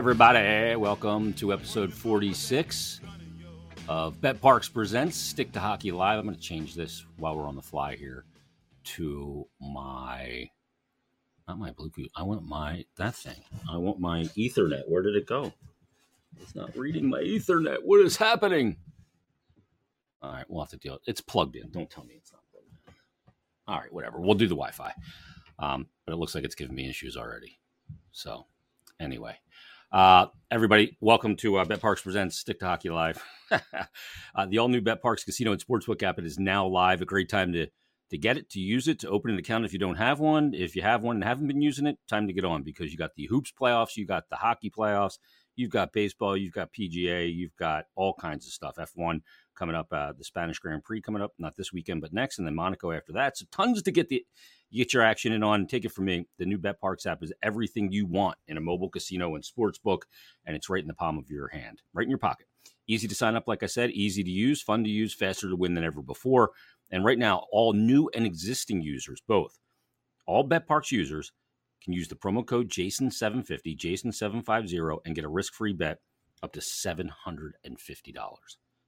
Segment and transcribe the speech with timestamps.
[0.00, 0.76] everybody.
[0.76, 3.02] Welcome to episode 46
[3.86, 6.18] of BetParx Presents Stick to Hockey Live.
[6.18, 8.24] I'm going to change this while we're on the fly here
[8.84, 10.48] to my,
[11.46, 12.08] not my Bluetooth.
[12.16, 13.36] I want my, that thing.
[13.70, 14.88] I want my Ethernet.
[14.88, 15.52] Where did it go?
[16.40, 17.82] It's not reading my Ethernet.
[17.84, 18.78] What is happening?
[20.22, 20.98] All right, we'll have to deal.
[21.04, 21.70] It's plugged in.
[21.72, 22.94] Don't tell me it's not plugged in.
[23.68, 24.18] All right, whatever.
[24.18, 24.94] We'll do the Wi Fi.
[25.58, 27.60] Um, but it looks like it's giving me issues already.
[28.12, 28.46] So,
[28.98, 29.36] anyway.
[29.92, 33.20] Uh, everybody, welcome to uh, BetParx Presents Stick to Hockey Live.
[33.50, 37.02] uh, the all new BetParx Casino and Sportsbook app it is now live.
[37.02, 37.66] A great time to
[38.10, 40.52] to get it, to use it, to open an account if you don't have one.
[40.54, 42.98] If you have one and haven't been using it, time to get on because you
[42.98, 45.18] got the hoops playoffs, you got the hockey playoffs,
[45.56, 48.76] you've got baseball, you've got PGA, you've got all kinds of stuff.
[48.76, 49.22] F1
[49.56, 52.46] coming up, uh, the Spanish Grand Prix coming up, not this weekend, but next, and
[52.46, 53.36] then Monaco after that.
[53.36, 54.24] So tons to get the
[54.70, 55.66] you get your action in on.
[55.66, 56.26] Take it from me.
[56.38, 60.06] The new BetParx app is everything you want in a mobile casino and sports book,
[60.46, 62.46] and it's right in the palm of your hand, right in your pocket.
[62.86, 65.56] Easy to sign up, like I said, easy to use, fun to use, faster to
[65.56, 66.50] win than ever before.
[66.90, 69.58] And right now, all new and existing users, both,
[70.26, 71.32] all BetParx users
[71.82, 75.98] can use the promo code Jason750, Jason750, and get a risk free bet
[76.42, 77.52] up to $750.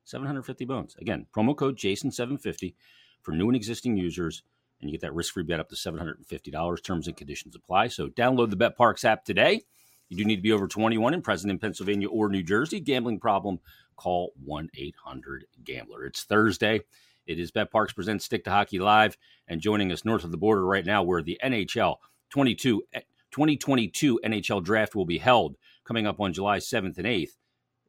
[0.05, 0.97] 750 bones.
[1.01, 2.75] Again, promo code Jason750
[3.23, 4.43] for new and existing users
[4.83, 6.83] and you get that risk-free bet up to $750.
[6.83, 7.89] Terms and conditions apply.
[7.89, 9.63] So download the BetParx app today.
[10.09, 12.81] You do need to be over 21 and present in Pennsylvania or New Jersey.
[12.81, 13.61] Gambling problem,
[13.97, 16.05] call 1-800-GAMBLER.
[16.05, 16.81] It's Thursday.
[17.27, 19.17] It is BetParx presents Stick to Hockey Live.
[19.49, 21.97] And joining us north of the border right now, where the NHL
[22.31, 22.83] 22,
[23.31, 27.37] 2022 NHL Draft will be held coming up on July 7th and 8th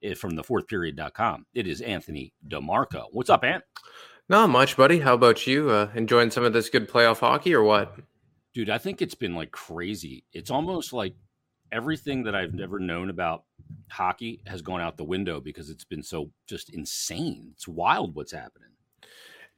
[0.04, 1.48] eh, from the fourthperiod.com.
[1.54, 3.08] It is Anthony DeMarco.
[3.12, 3.64] What's up, Ant?
[4.30, 5.00] Not much, buddy.
[5.00, 5.70] How about you?
[5.70, 7.96] Uh, enjoying some of this good playoff hockey or what?
[8.54, 10.24] Dude, I think it's been like crazy.
[10.32, 11.16] It's almost like
[11.72, 13.44] everything that I've never known about
[13.90, 17.50] hockey has gone out the window because it's been so just insane.
[17.54, 18.70] It's wild what's happening.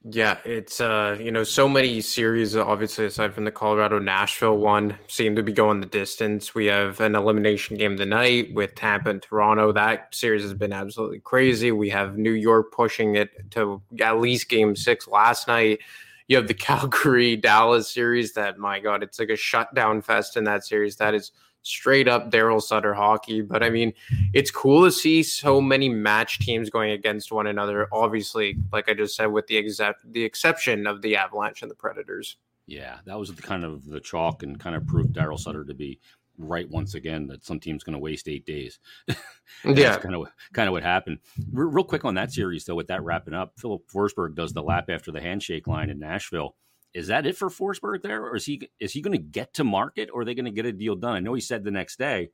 [0.04, 4.96] Yeah, it's uh, you know, so many series obviously aside from the Colorado Nashville one
[5.08, 6.54] seem to be going the distance.
[6.54, 9.72] We have an elimination game tonight with Tampa and Toronto.
[9.72, 11.72] That series has been absolutely crazy.
[11.72, 15.80] We have New York pushing it to at least game 6 last night.
[16.28, 20.44] You have the Calgary Dallas series that my god, it's like a shutdown fest in
[20.44, 20.96] that series.
[20.96, 21.32] That is
[21.66, 23.42] straight up Darryl Sutter hockey.
[23.42, 23.92] But I mean,
[24.32, 27.88] it's cool to see so many match teams going against one another.
[27.92, 31.74] Obviously, like I just said, with the except the exception of the Avalanche and the
[31.74, 32.36] Predators.
[32.66, 35.74] Yeah, that was the kind of the chalk and kind of proved Darryl Sutter to
[35.74, 36.00] be
[36.38, 38.78] right once again that some team's going to waste eight days.
[39.64, 41.18] yeah, kind of kind of what happened.
[41.52, 44.90] real quick on that series though, with that wrapping up, Filip Forsberg does the lap
[44.90, 46.56] after the handshake line in Nashville
[46.96, 49.64] is that it for Forsberg there, or is he is he going to get to
[49.64, 51.14] market, or are they going to get a deal done?
[51.14, 52.30] I know he said the next day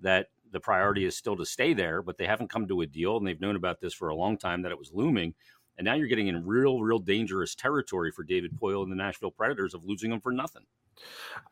[0.00, 3.16] that the priority is still to stay there, but they haven't come to a deal,
[3.16, 5.34] and they've known about this for a long time that it was looming.
[5.78, 9.30] And now you're getting in real, real dangerous territory for David Poile and the Nashville
[9.30, 10.62] Predators of losing him for nothing.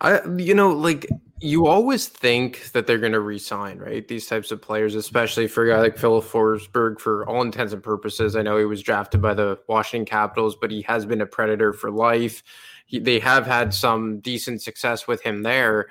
[0.01, 1.07] I, you know, like
[1.41, 4.07] you always think that they're going to resign, right?
[4.07, 7.83] These types of players, especially for a guy like Filip Forsberg, for all intents and
[7.83, 8.37] purposes.
[8.37, 11.73] I know he was drafted by the Washington Capitals, but he has been a Predator
[11.73, 12.43] for life.
[12.87, 15.89] He, they have had some decent success with him there.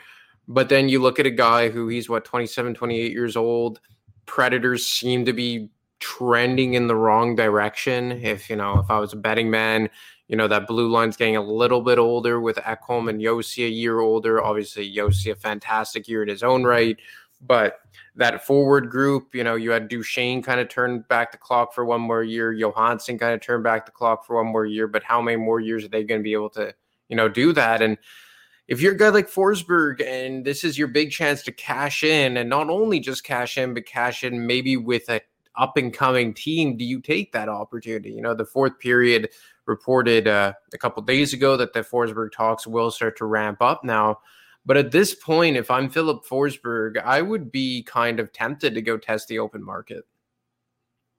[0.48, 3.80] But then you look at a guy who he's what, 27, 28 years old.
[4.26, 5.70] Predators seem to be
[6.00, 8.12] trending in the wrong direction.
[8.12, 9.90] If, you know, if I was a betting man,
[10.28, 13.70] you know, that blue line's getting a little bit older with Ekholm and Josi a
[13.70, 14.44] year older.
[14.44, 16.98] Obviously, Josi a fantastic year in his own right.
[17.42, 17.80] But
[18.16, 21.86] that forward group, you know, you had Duchene kind of turn back the clock for
[21.86, 22.52] one more year.
[22.52, 24.88] Johansson kind of turned back the clock for one more year.
[24.88, 26.74] But how many more years are they going to be able to,
[27.08, 27.82] you know, do that?
[27.82, 27.98] And
[28.68, 32.38] if you're a guy like Forsberg and this is your big chance to cash in
[32.38, 35.22] and not only just cash in, but cash in maybe with a
[35.56, 38.12] up and coming team, do you take that opportunity?
[38.12, 39.30] You know, the fourth period
[39.66, 43.84] reported uh, a couple days ago that the Forsberg talks will start to ramp up
[43.84, 44.20] now.
[44.66, 48.82] But at this point, if I'm Filip Forsberg, I would be kind of tempted to
[48.82, 50.04] go test the open market.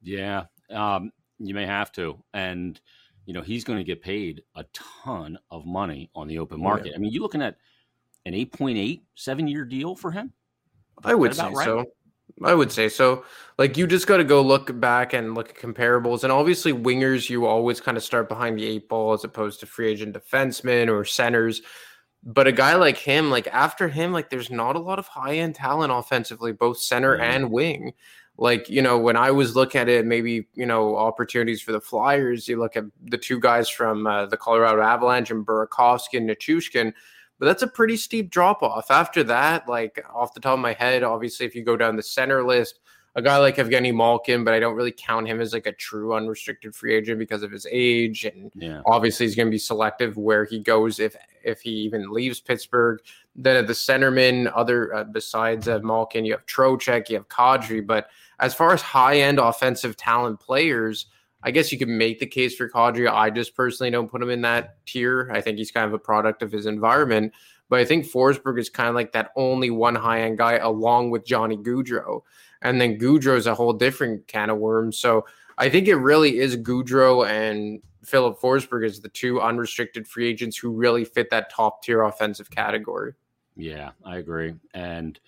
[0.03, 2.81] Yeah, um, you may have to, and
[3.27, 6.89] you know he's going to get paid a ton of money on the open market.
[6.89, 6.97] Yeah.
[6.97, 7.57] I mean, you're looking at
[8.27, 10.33] an 8.8 seven year deal for him.
[11.03, 11.65] I would say right?
[11.65, 11.85] so.
[12.43, 13.25] I would say so.
[13.59, 17.29] Like you just got to go look back and look at comparables, and obviously wingers
[17.29, 20.89] you always kind of start behind the eight ball as opposed to free agent defensemen
[20.89, 21.63] or centers.
[22.23, 25.37] But a guy like him, like after him, like there's not a lot of high
[25.37, 27.23] end talent offensively, both center mm-hmm.
[27.23, 27.93] and wing.
[28.37, 31.81] Like you know, when I was looking at it, maybe you know opportunities for the
[31.81, 32.49] Flyers.
[32.49, 36.93] You look at the two guys from uh, the Colorado Avalanche and Burakovsky and Nichushkin
[37.41, 38.91] but that's a pretty steep drop off.
[38.91, 42.03] After that, like off the top of my head, obviously, if you go down the
[42.03, 42.81] center list,
[43.17, 46.15] a guy like Evgeny Malkin, but I don't really count him as like a true
[46.15, 48.83] unrestricted free agent because of his age, and yeah.
[48.85, 53.01] obviously he's going to be selective where he goes if if he even leaves Pittsburgh.
[53.35, 57.85] Then at the centerman, other uh, besides uh, Malkin, you have Trocheck, you have Kadri,
[57.85, 61.07] but as far as high end offensive talent players,
[61.43, 63.11] I guess you could make the case for Kadri.
[63.11, 65.31] I just personally don't put him in that tier.
[65.33, 67.33] I think he's kind of a product of his environment.
[67.69, 71.11] But I think Forsberg is kind of like that only one high end guy along
[71.11, 72.23] with Johnny Gaudreau.
[72.63, 74.99] And then Gaudreau is a whole different can of worms.
[74.99, 75.25] So
[75.57, 80.57] I think it really is Gaudreau and Filip Forsberg as the two unrestricted free agents
[80.57, 83.15] who really fit that top tier offensive category.
[83.57, 84.55] Yeah, I agree.
[84.75, 85.19] And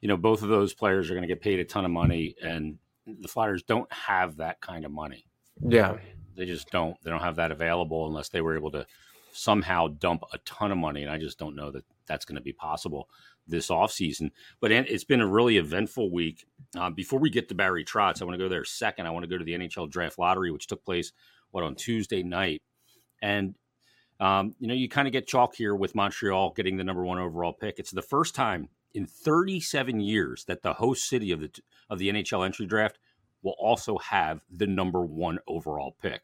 [0.00, 2.34] you know, both of those players are going to get paid a ton of money,
[2.42, 5.26] and the Flyers don't have that kind of money.
[5.66, 5.98] Yeah,
[6.36, 6.96] they just don't.
[7.02, 8.86] They don't have that available unless they were able to
[9.32, 12.42] somehow dump a ton of money, and I just don't know that that's going to
[12.42, 13.08] be possible
[13.46, 14.30] this offseason.
[14.60, 16.46] But it's been a really eventful week.
[16.76, 19.06] Uh, before we get to Barry Trotz, I want to go there second.
[19.06, 21.12] I want to go to the NHL Draft Lottery, which took place
[21.50, 22.62] what on Tuesday night,
[23.20, 23.56] and
[24.18, 27.18] um, you know you kind of get chalk here with Montreal getting the number one
[27.18, 27.78] overall pick.
[27.78, 31.50] It's the first time in 37 years that the host city of the
[31.88, 32.98] of the NHL entry draft
[33.42, 36.22] will also have the number one overall pick.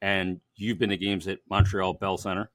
[0.00, 2.50] And you've been to games at Montreal Bell Center.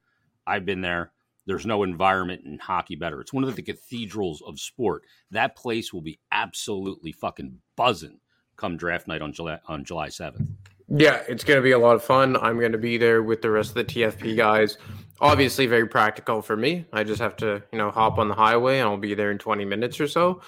[0.46, 1.12] I've been there.
[1.46, 3.20] There's no environment in hockey better.
[3.20, 5.02] It's one of the cathedrals of sport.
[5.30, 8.18] That place will be absolutely fucking buzzing
[8.56, 10.48] come draft night on July on July 7th.
[10.88, 12.36] Yeah, it's going to be a lot of fun.
[12.36, 14.78] I'm going to be there with the rest of the TFP guys.
[15.20, 16.84] Obviously, very practical for me.
[16.92, 19.38] I just have to, you know, hop on the highway and I'll be there in
[19.38, 20.42] 20 minutes or so.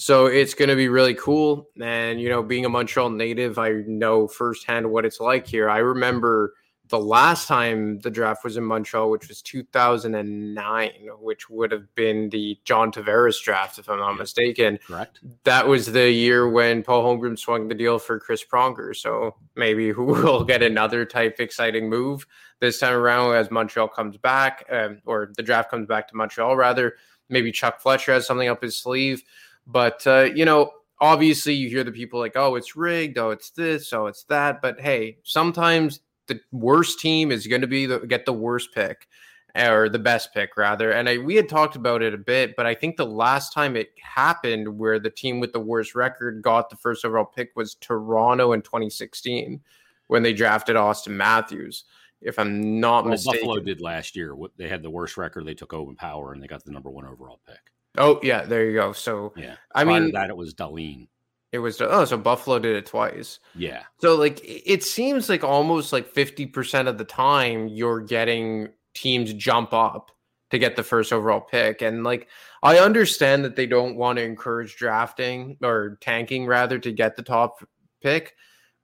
[0.00, 1.68] So it's going to be really cool.
[1.78, 5.68] And, you know, being a Montreal native, I know firsthand what it's like here.
[5.68, 6.54] I remember
[6.88, 12.30] the last time the draft was in Montreal, which was 2009, which would have been
[12.30, 14.78] the John Tavares draft, if I'm not mistaken.
[14.86, 15.20] Correct.
[15.44, 18.96] That was the year when Paul Holmgren swung the deal for Chris Pronger.
[18.96, 22.26] So maybe we'll get another type exciting move
[22.58, 26.56] this time around as Montreal comes back, um, or the draft comes back to Montreal,
[26.56, 26.94] rather.
[27.28, 29.22] Maybe Chuck Fletcher has something up his sleeve.
[29.66, 33.50] But, uh, you know, obviously you hear the people like, oh, it's rigged, oh, it's
[33.50, 34.60] this, oh, it's that.
[34.60, 39.08] But hey, sometimes the worst team is going to be the, get the worst pick
[39.56, 40.92] or the best pick rather.
[40.92, 43.76] And I, we had talked about it a bit, but I think the last time
[43.76, 47.74] it happened where the team with the worst record got the first overall pick was
[47.76, 49.60] Toronto in 2016
[50.06, 51.84] when they drafted Auston Matthews.
[52.20, 54.36] If I'm not well, mistaken, Buffalo did last year.
[54.56, 55.46] They had the worst record.
[55.46, 57.72] They took Owen Power and they got the number one overall pick.
[57.98, 58.92] Oh yeah, there you go.
[58.92, 61.08] So yeah, I mean that it was Dahlin.
[61.52, 63.40] It was uh, oh, so Buffalo did it twice.
[63.54, 63.82] Yeah.
[63.98, 69.72] So like it seems like almost like 50% of the time you're getting teams jump
[69.72, 70.12] up
[70.50, 71.82] to get the first overall pick.
[71.82, 72.28] And like
[72.62, 77.22] I understand that they don't want to encourage drafting or tanking rather to get the
[77.22, 77.64] top
[78.00, 78.34] pick,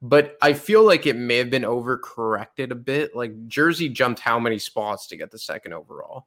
[0.02, 3.14] but I feel like it may have been overcorrected a bit.
[3.14, 6.26] Like Jersey jumped how many spots to get the second overall?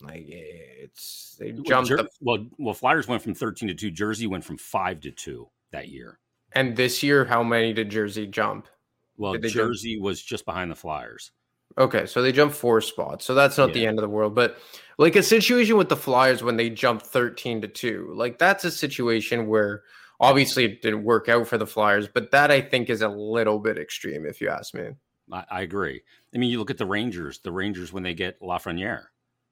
[0.00, 1.90] Like eh, it's they jumped.
[1.90, 3.90] Well, the, well, well, Flyers went from thirteen to two.
[3.90, 6.18] Jersey went from five to two that year.
[6.52, 8.68] And this year, how many did Jersey jump?
[9.16, 10.04] Well, Jersey jump?
[10.04, 11.32] was just behind the Flyers.
[11.76, 13.24] Okay, so they jumped four spots.
[13.24, 13.74] So that's not yeah.
[13.74, 14.34] the end of the world.
[14.34, 14.58] But
[14.96, 18.70] like a situation with the Flyers when they jumped 13 to 2, like that's a
[18.70, 19.82] situation where
[20.18, 23.58] obviously it didn't work out for the Flyers, but that I think is a little
[23.58, 24.90] bit extreme, if you ask me.
[25.30, 26.02] I, I agree.
[26.34, 29.04] I mean, you look at the Rangers, the Rangers when they get Lafreniere.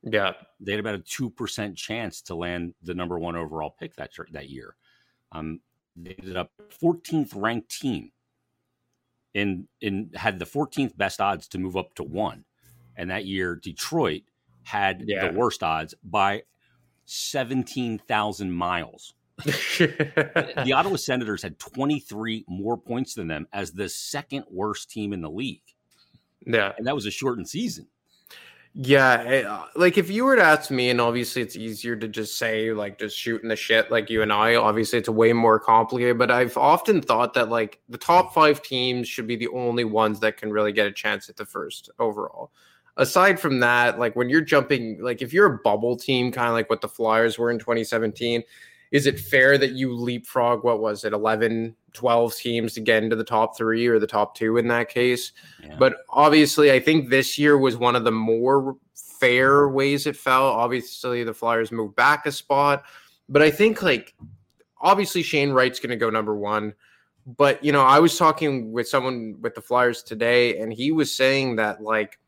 [0.08, 3.96] Yeah, they had about a two percent chance to land the number one overall pick
[3.96, 4.76] that that year.
[5.32, 5.60] Um,
[5.96, 8.12] they ended up 14th ranked team,
[9.34, 12.44] and in had the 14th best odds to move up to one.
[12.96, 14.22] And that year, Detroit
[14.62, 15.28] had yeah.
[15.28, 16.42] the worst odds by
[17.06, 19.14] 17,000 miles.
[19.44, 25.20] the Ottawa Senators had 23 more points than them as the second worst team in
[25.20, 25.62] the league.
[26.46, 26.72] Yeah.
[26.78, 27.86] And that was a shortened season.
[28.78, 32.06] Yeah, eh, uh, like if you were to ask me, and obviously it's easier to
[32.08, 34.56] just say like just shooting the shit like you and I.
[34.56, 39.08] Obviously, it's way more complicated, but I've often thought that like the top five teams
[39.08, 42.50] should be the only ones that can really get a chance at the first overall.
[42.98, 46.52] Aside from that, like when you're jumping, like if you're a bubble team, kind of
[46.52, 48.42] like what the Flyers were in 2017,
[48.92, 53.16] is it fair that you leapfrog what was it 11 12 teams to get into
[53.16, 55.32] the top three or the top two in that case?
[55.62, 55.76] Yeah.
[55.78, 58.76] but obviously i think this year was one of the more
[59.18, 60.46] fair ways it fell.
[60.46, 62.84] Obviously the flyers moved back a spot.
[63.28, 64.14] But i think like
[64.80, 66.74] obviously shane wright's going to go number one.
[67.26, 71.14] But you know i was talking with someone with the flyers today and he was
[71.14, 72.18] saying that like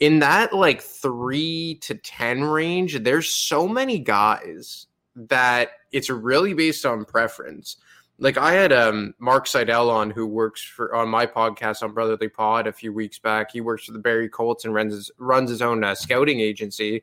[0.00, 6.86] in that like three to 10 range, there's so many guys that it's really based
[6.86, 7.76] on preference.
[8.18, 12.28] Like I had um Mark Seidel on who works for on my podcast on Brotherly
[12.28, 13.50] Pod a few weeks back.
[13.52, 17.02] He works for the Barrie Colts and runs his, runs his own uh, scouting agency,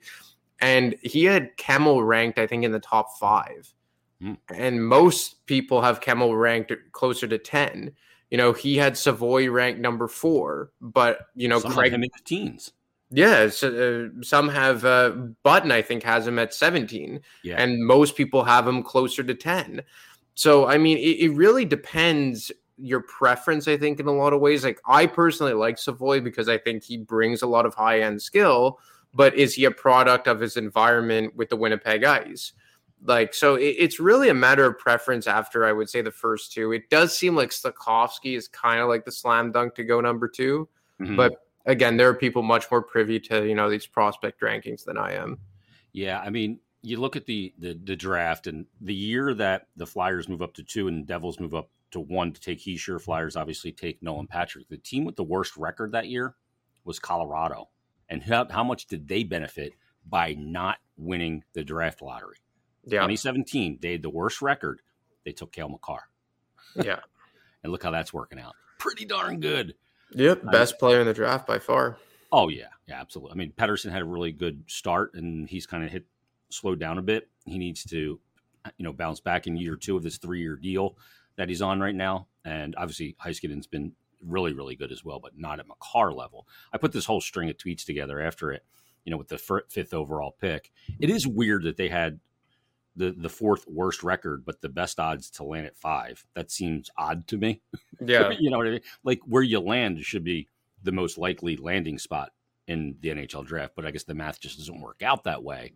[0.60, 3.74] and he had Kemell ranked I think in the top five,
[4.22, 4.38] mm.
[4.54, 7.92] and most people have Kemell ranked closer to ten.
[8.30, 12.10] You know, he had Savoie ranked number four, but you know, some Craig in the
[12.24, 12.72] teens.
[13.12, 15.10] Yeah, so, uh, some have uh,
[15.44, 15.72] Button.
[15.72, 17.56] I think has him at seventeen, yeah.
[17.58, 19.82] and most people have him closer to ten.
[20.36, 23.68] So, I mean, it, it, really depends your preference.
[23.68, 24.64] I think in a lot of ways.
[24.64, 28.22] Like I personally like Savoie because I think he brings a lot of high end
[28.22, 28.80] skill.
[29.14, 32.54] But is he a product of his environment with the Winnipeg Ice?
[33.04, 36.54] Like, so it, it's really a matter of preference after I would say the first
[36.54, 36.74] two.
[36.74, 40.28] It does seem like Slafkovsky is kind of like the slam dunk to go number
[40.28, 40.70] 2
[41.02, 41.16] mm-hmm.
[41.16, 41.34] But
[41.66, 45.14] again, there are people much more privy to, you know, these prospect rankings than I
[45.14, 45.40] am.
[45.92, 46.20] Yeah.
[46.20, 50.30] I mean, you look at the, the, the draft and the year that the Flyers
[50.30, 53.72] move up to two and Devils move up to one to take Hischier, Flyers obviously
[53.72, 54.70] take Nolan Patrick.
[54.70, 56.36] The team with the worst record that year
[56.84, 57.70] was Colorado.
[58.08, 59.74] And how, how much did they benefit
[60.08, 62.38] by not winning the draft lottery?
[62.86, 63.00] Yeah.
[63.00, 64.82] 2017, they had the worst record.
[65.26, 66.10] They took Cale Makar.
[66.76, 67.00] Yeah.
[67.64, 68.56] and look how that's working out.
[68.80, 69.76] Pretty darn good.
[70.14, 70.52] Yep.
[70.52, 71.98] Best player in the draft by far.
[72.32, 72.68] Oh, yeah.
[72.88, 73.34] Yeah, absolutely.
[73.34, 76.06] I mean, Pettersson had a really good start and he's kind of hit
[76.50, 77.30] slowed down a bit.
[77.46, 80.98] He needs to, you know, bounce back in year two of this three year deal
[81.36, 82.28] that he's on right now.
[82.46, 83.94] And obviously, Heiskanen's been
[84.26, 86.48] really, really good as well, but not at Makar level.
[86.74, 88.66] I put this whole string of tweets together after it,
[89.06, 90.72] you know, with the fifth overall pick.
[91.00, 92.20] It is weird that they had
[93.00, 96.24] the the fourth worst record, but the best odds to land at five.
[96.36, 97.62] That seems odd to me.
[98.02, 98.82] Yeah, you know what I mean.
[99.04, 100.48] Like where you land should be
[100.84, 102.32] the most likely landing spot
[102.66, 105.74] in the NHL draft, but I guess the math just doesn't work out that way.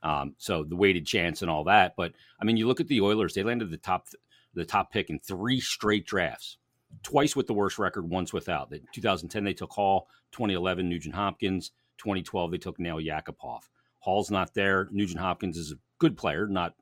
[0.00, 1.94] Um, so the weighted chance and all that.
[1.96, 4.06] But I mean, you look at the Oilers; they landed the top
[4.54, 6.58] the top pick in three straight drafts,
[7.02, 8.72] twice with the worst record, once without.
[8.72, 13.62] In 2010 they took Hall, 2011 Nugent Hopkins, 2012 they took Nail Yakupov.
[13.98, 14.86] Hall's not there.
[14.92, 16.74] Nugent Hopkins is a good player, not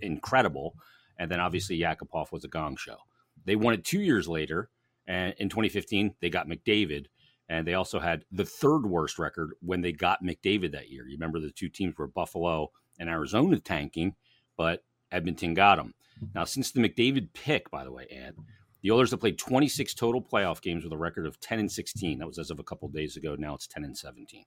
[0.00, 0.74] incredible.
[1.18, 2.96] And then obviously Yakupov was a gong show.
[3.44, 4.70] They won it two years later,
[5.06, 7.06] and in 2015 they got McDavid,
[7.50, 11.06] and they also had the third worst record when they got McDavid that year.
[11.06, 14.14] You remember the two teams were Buffalo and Arizona tanking,
[14.56, 14.82] but
[15.12, 15.92] Edmonton got them.
[16.34, 18.36] Now, since the McDavid pick, by the way, Ed,
[18.82, 22.18] the Oilers have played 26 total playoff games with a record of 10 and 16.
[22.18, 23.36] That was as of a couple of days ago.
[23.38, 24.44] Now it's 10 and 17.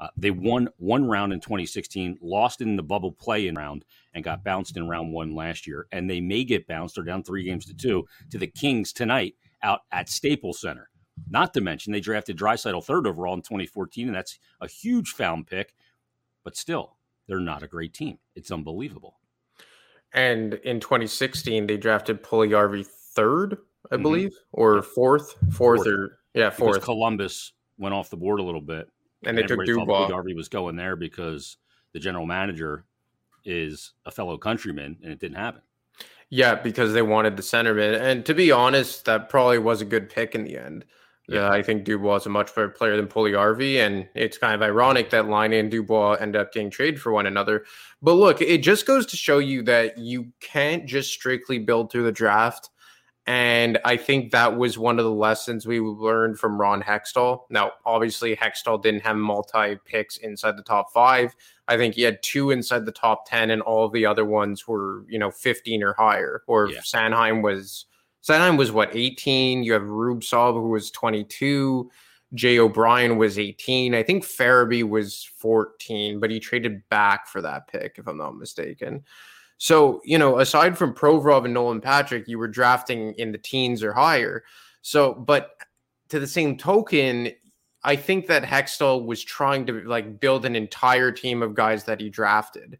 [0.00, 4.24] Uh, they won one round in 2016, lost in the bubble play in round, and
[4.24, 5.86] got bounced in round one last year.
[5.92, 9.34] And they may get bounced or down three games to two to the Kings tonight
[9.62, 10.90] out at Staples Center.
[11.30, 15.46] Not to mention they drafted Draisaitl third overall in 2014, and that's a huge found
[15.46, 15.74] pick.
[16.42, 16.96] But still,
[17.26, 18.18] they're not a great team.
[18.34, 19.20] It's unbelievable.
[20.12, 23.58] And in 2016, they drafted Puljujarvi third,
[23.90, 24.02] I mm-hmm.
[24.02, 25.86] believe, or fourth, fourth, fourth.
[25.86, 26.74] or yeah, fourth.
[26.74, 28.88] Because Columbus went off the board a little bit,
[29.26, 30.08] and, and they took Dubois.
[30.08, 31.56] Puljujarvi was going there because
[31.92, 32.84] the general manager
[33.44, 35.62] is a fellow countryman, and it didn't happen.
[36.30, 40.08] Yeah, because they wanted the centerman, and to be honest, that probably was a good
[40.08, 40.84] pick in the end.
[41.28, 44.54] Yeah, uh, I think Dubois is a much better player than Puljujarvi, and it's kind
[44.54, 47.64] of ironic that Laine and Dubois end up getting traded for one another.
[48.02, 52.04] But look, it just goes to show you that you can't just strictly build through
[52.04, 52.68] the draft.
[53.26, 57.44] And I think that was one of the lessons we learned from Ron Hextall.
[57.48, 61.34] Now, obviously, Hextall didn't have multi picks inside the top five.
[61.66, 65.06] I think he had two inside the top 10, and all the other ones were,
[65.08, 66.42] you know, 15 or higher.
[66.46, 66.80] Or yeah.
[66.80, 67.86] Sanheim was
[68.22, 69.64] Sanheim was what 18.
[69.64, 71.90] You have Rubtsov who was 22.
[72.34, 73.94] Jay O'Brien was 18.
[73.94, 78.36] I think Farabee was 14, but he traded back for that pick, if I'm not
[78.36, 79.04] mistaken.
[79.58, 83.82] So, you know, aside from Provorov and Nolan Patrick, you were drafting in the teens
[83.82, 84.44] or higher.
[84.82, 85.52] So, but
[86.08, 87.30] to the same token,
[87.82, 92.00] I think that Hextall was trying to like build an entire team of guys that
[92.00, 92.78] he drafted.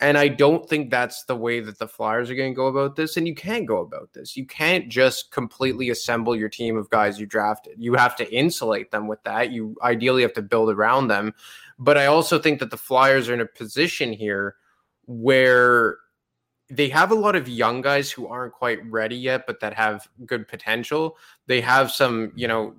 [0.00, 2.96] And I don't think that's the way that the Flyers are going to go about
[2.96, 3.18] this.
[3.18, 4.34] And you can't go about this.
[4.34, 7.74] You can't just completely assemble your team of guys you drafted.
[7.76, 9.50] You have to insulate them with that.
[9.50, 11.34] You ideally have to build around them.
[11.78, 14.56] But I also think that the Flyers are in a position here
[15.06, 15.98] where
[16.70, 20.08] they have a lot of young guys who aren't quite ready yet, but that have
[20.24, 21.16] good potential.
[21.46, 22.74] They have some, you know,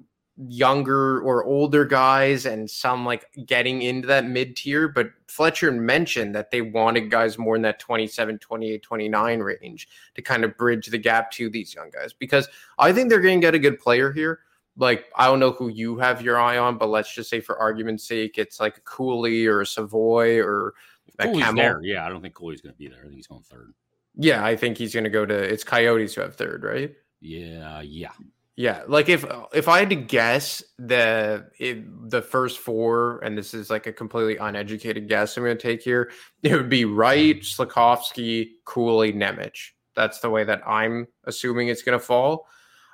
[0.47, 4.87] younger or older guys and some like getting into that mid tier.
[4.87, 10.21] But Fletcher mentioned that they wanted guys more in that 27, 28, 29 range to
[10.21, 12.47] kind of bridge the gap to these young guys because
[12.79, 14.39] I think they're going to get a good player here.
[14.77, 17.59] like I don't know who you have your eye on, but let's just say for
[17.59, 20.73] argument's sake, it's like a Cooley or a Savoie or
[21.19, 21.81] Cooley's there.
[21.83, 22.99] Yeah, I don't think Cooley's going to be there.
[22.99, 23.73] I think he's going third.
[24.15, 26.93] Yeah, I think he's going to go to it's Coyotes who have third, right?
[27.21, 28.11] Yeah, yeah.
[28.57, 33.53] Yeah, like if if I had to guess the if the first four, and this
[33.53, 36.11] is like a completely uneducated guess I'm going to take here,
[36.43, 39.55] it would be Wright, Slafkovsky, Cooley, Nemec.
[39.95, 42.47] That's the way that I'm assuming it's going to fall.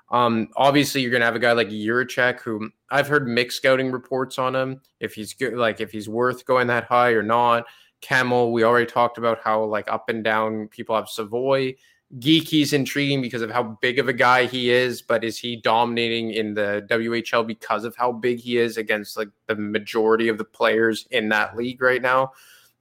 [0.10, 3.92] Um, obviously, you're going to have a guy like Jiricek, who I've heard mixed scouting
[3.92, 4.82] reports on him.
[5.00, 7.66] If he's good, like if he's worth going that high or not.
[8.02, 11.74] Kemell, we already talked about how like up and down people have Savoie.
[12.20, 16.32] Geekie's intriguing because of how big of a guy he is, but is he dominating
[16.32, 20.46] in the WHL because of how big he is against like the majority of the
[20.46, 22.32] players in that league right now?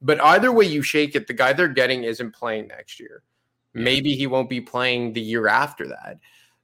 [0.01, 3.23] But either way you shake it, the guy they're getting isn't playing next year.
[3.75, 6.19] Maybe he won't be playing the year after that.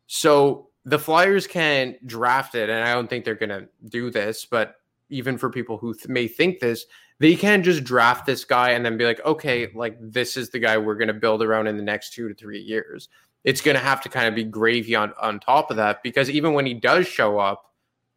[0.07, 4.47] So the Flyers can draft it, and I don't think they're going to do this,
[4.47, 4.77] but
[5.11, 6.87] even for people who th- may think this,
[7.23, 10.59] they can't just draft this guy and then be like, okay, like this is the
[10.59, 13.09] guy we're going to build around in the next two to three years.
[13.45, 16.29] It's going to have to kind of be gravy on, on top of that because
[16.29, 17.71] even when he does show up,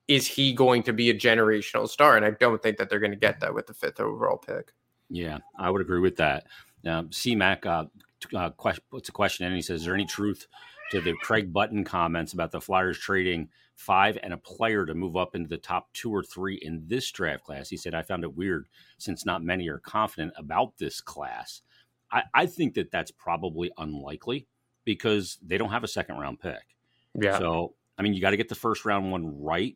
[0.08, 2.18] is he going to be a generational star?
[2.18, 4.74] And I don't think that they're going to get that with the fifth overall pick.
[5.12, 6.48] Yeah, I would agree with that.
[6.84, 7.86] Um, C-Mac uh,
[8.36, 10.48] uh, puts a question in and he says, Is there any truth
[10.90, 15.16] to the Craig Button comments about the Flyers trading five and a player to move
[15.16, 17.70] up into the top two or three in this draft class?
[17.70, 18.68] He said, I found it weird
[18.98, 21.62] since not many are confident about this class.
[22.12, 24.48] I, I think that that's probably unlikely
[24.84, 26.76] because they don't have a second round pick.
[27.14, 27.38] Yeah.
[27.40, 29.76] So, I mean, you got to get the first round one right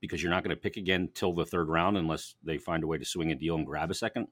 [0.00, 2.86] because you're not going to pick again till the third round unless they find a
[2.86, 4.28] way to swing a deal and grab a second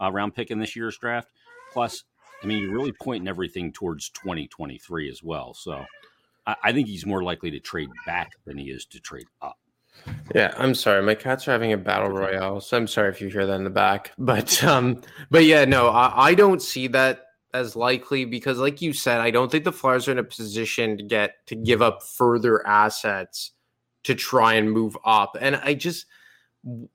[0.00, 1.28] uh, round pick in this year's draft.
[1.72, 2.04] Plus,
[2.42, 5.54] I mean, you're really pointing everything towards 2023 as well.
[5.54, 5.84] So
[6.48, 9.58] I, I think he's more likely to trade back than he is to trade up.
[10.34, 11.02] Yeah, I'm sorry.
[11.02, 13.64] My cats are having a battle royale, so I'm sorry if you hear that in
[13.64, 14.12] the back.
[14.18, 18.92] But um, but yeah, no, I, I don't see that as likely because, like you
[18.92, 22.02] said, I don't think the Flyers are in a position to get to give up
[22.02, 23.52] further assets
[24.04, 25.36] to try and move up.
[25.40, 26.06] And I just,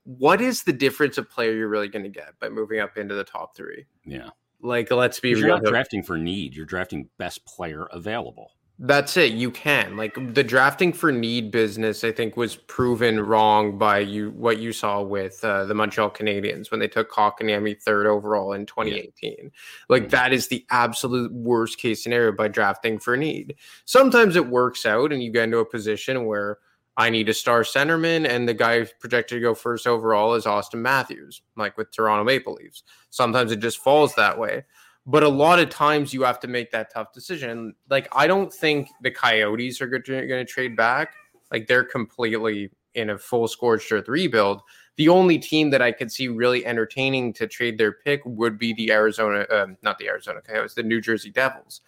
[0.04, 3.16] what is the difference of player you're really going to get by moving up into
[3.16, 3.86] the top three?
[4.06, 4.30] Yeah.
[4.62, 5.56] Like, let's be You're real.
[5.58, 6.56] not drafting for need.
[6.56, 8.52] You're drafting best player available.
[8.80, 9.34] That's it.
[9.34, 12.04] You can like the drafting for need business.
[12.04, 14.32] I think was proven wrong by you.
[14.32, 18.66] What you saw with uh, the Montreal Canadiens when they took Kotkaniemi third overall in
[18.66, 19.52] 2018.
[19.90, 20.10] Like Mhm.
[20.10, 23.56] that is the absolute worst case scenario by drafting for need.
[23.86, 26.58] Sometimes it works out, and you get into a position where
[26.98, 30.80] I need a star centerman, and the guy projected to go first overall is Auston
[30.82, 32.84] Matthews, like with Toronto Maple Leafs.
[33.12, 34.66] Sometimes it just falls that way
[35.06, 37.76] but a lot of times you have to make that tough decision.
[37.90, 41.14] Like I don't think the Coyotes are going to trade back.
[41.52, 44.62] Like they're completely in a full scorched earth rebuild.
[44.96, 48.74] The only team that I could see really entertaining to trade their pick would be
[48.74, 51.82] the Arizona, um, not the Arizona Coyotes, the New Jersey Devils.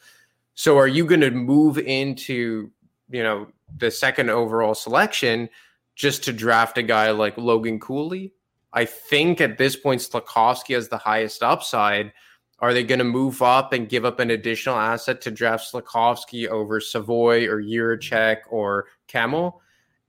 [0.55, 2.71] So are you going to move into
[3.09, 3.47] you know
[3.77, 5.49] the second overall selection
[5.95, 8.33] just to draft a guy like Logan Cooley?
[8.73, 12.11] I think at this point Slafkovsky has the highest upside.
[12.59, 16.47] Are they going to move up and give up an additional asset to draft Slafkovsky
[16.47, 19.59] over Savoie or Jiricek or Kemell?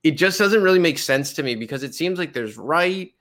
[0.04, 3.12] It just doesn't really make sense to me because it seems like there's right,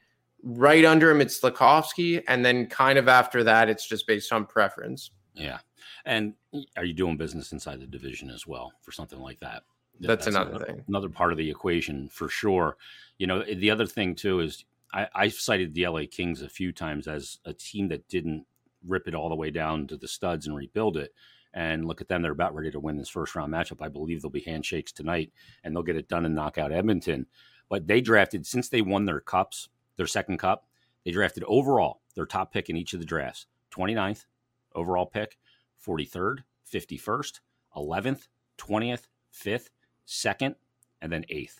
[0.43, 4.45] right under him it's Slafkovsky, and then kind of after that it's just based on
[4.45, 5.11] preference.
[5.33, 5.57] Yeah.
[6.05, 6.35] And
[6.77, 9.63] are you doing business inside the division as well for something like that?
[9.99, 10.83] Th- That's another another, thing.
[10.87, 12.77] Another part of the equation for sure.
[13.17, 16.71] You know, the other thing too is I, I've cited the LA Kings a few
[16.71, 18.45] times as a team that didn't
[18.87, 21.13] rip it all the way down to the studs and rebuild it.
[21.53, 23.81] And look at them; they're about ready to win this first round matchup.
[23.81, 25.31] I believe there'll be handshakes tonight,
[25.63, 27.27] and they'll get it done and knock out Edmonton.
[27.69, 30.67] But they drafted since they won their cups, their second cup,
[31.05, 34.25] they drafted overall their top pick in each of the drafts 29th
[34.73, 35.37] overall pick,
[35.85, 37.39] 43rd, 51st,
[37.75, 39.69] 11th, 20th, 5th,
[40.07, 40.55] 2nd,
[41.01, 41.59] and then 8th.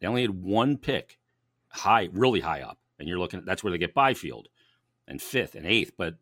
[0.00, 1.18] They only had one pick
[1.68, 2.78] high, really high up.
[2.98, 4.48] And you're looking at that's where they get Byfield
[5.08, 5.92] and 5th and 8th.
[5.96, 6.16] But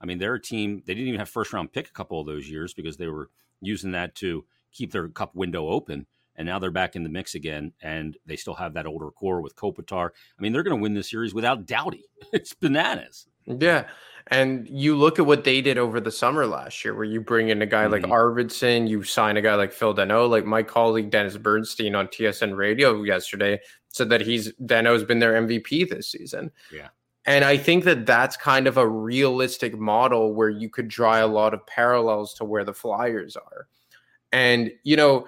[0.00, 2.26] I mean, they're a team, they didn't even have first round pick a couple of
[2.26, 3.30] those years because they were
[3.60, 6.06] using that to keep their cup window open.
[6.38, 9.40] And now they're back in the mix again, and they still have that older core
[9.40, 10.10] with Kopitar.
[10.38, 12.04] I mean, they're going to win this series without Doughty.
[12.32, 13.26] It's bananas.
[13.46, 13.86] Yeah.
[14.26, 17.48] And you look at what they did over the summer last year, where you bring
[17.48, 18.10] in a guy like Mhm.
[18.10, 22.54] Arvidsson, you sign a guy like Phil Danault, like my colleague Dennis Bernstein on TSN
[22.54, 26.50] radio yesterday said that he's Danault's been their MVP this season.
[26.70, 26.88] Yeah.
[27.26, 31.26] And I think that that's kind of a realistic model where you could draw a
[31.26, 33.66] lot of parallels to where the Flyers are.
[34.32, 35.26] And, you know,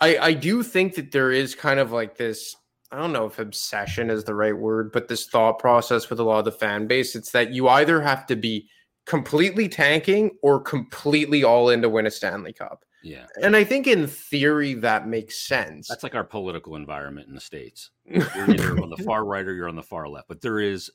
[0.00, 2.54] I I do think that there is kind of like this
[2.90, 6.24] I don't know if obsession is the right word, but this thought process with a
[6.24, 8.68] lot of the fan base, it's that you either have to be
[9.06, 12.84] completely tanking or completely all in to win a Stanley Cup.
[13.02, 13.26] Yeah.
[13.42, 15.88] And I think in theory that makes sense.
[15.88, 17.90] That's like our political environment in the States.
[18.04, 20.28] You're either on the far right or you're on the far left.
[20.28, 20.90] But there is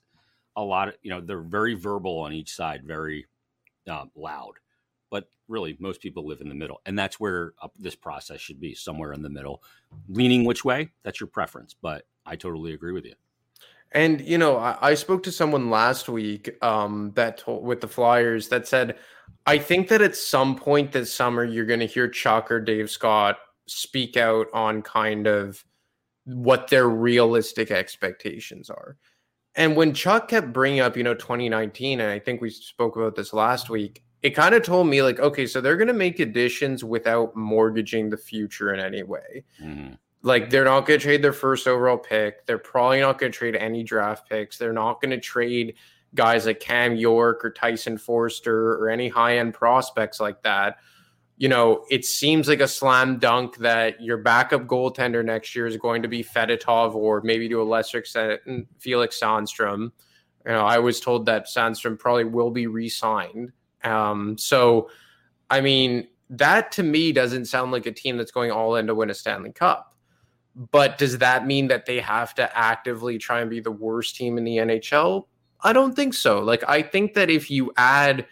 [0.58, 3.28] a lot of, you know, they're very verbal on each side, very
[3.90, 4.54] uh, loud.
[5.10, 6.82] But really, most people live in the middle.
[6.86, 9.64] And that's where uh, this process should be somewhere in the middle.
[10.10, 11.74] Leaning which way, that's your preference.
[11.80, 13.14] But I totally agree with you.
[13.94, 17.88] And you know, I, I spoke to someone last week um, that told with the
[17.88, 18.98] Flyers that said,
[19.46, 22.90] I think that at some point this summer you're going to hear Chuck or Dave
[22.90, 25.64] Scott speak out on kind of
[26.26, 28.98] what their realistic expectations are.
[29.58, 33.16] And when Chuck kept bringing up, you know, 2019, and I think we spoke about
[33.16, 36.20] this last week, it kind of told me like, okay, so they're going to make
[36.20, 39.44] additions without mortgaging the future in any way.
[39.62, 39.96] Mm-hmm.
[40.22, 42.46] Like they're not going to trade their first overall pick.
[42.46, 44.58] They're probably not going to trade any draft picks.
[44.58, 45.76] They're not going to trade
[46.14, 50.78] guys like Cam York or Tyson Foerster or any high end prospects like that.
[51.38, 55.78] You know, it seems like a slam dunk that your backup goaltender next year is
[55.78, 58.42] going to be Fedotov or maybe to a lesser extent
[58.80, 59.92] Felix Sandstrom.
[60.46, 63.52] You know, I was told that Sandstrom probably will be re signed.
[63.84, 64.90] Um, so,
[65.50, 68.96] I mean, that to me doesn't sound like a team that's going all in to
[68.96, 69.96] win a Stanley Cup.
[70.72, 74.38] But does that mean that they have to actively try and be the worst team
[74.38, 75.26] in the NHL?
[75.62, 76.40] I don't think so.
[76.40, 78.26] Like, I think that if you add,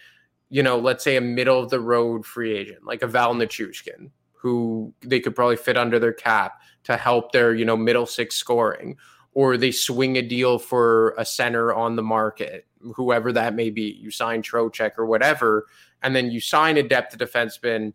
[0.55, 4.09] you know, let's say a middle of the road free agent, like a Val Nichushkin,
[4.31, 8.37] who they could probably fit under their cap to help their, you know, middle six
[8.37, 8.95] scoring,
[9.33, 12.65] or they swing a deal for a center on the market,
[12.95, 13.99] whoever that may be.
[14.01, 15.65] You sign Trocheck or whatever,
[16.01, 17.91] and then you sign a depth defenseman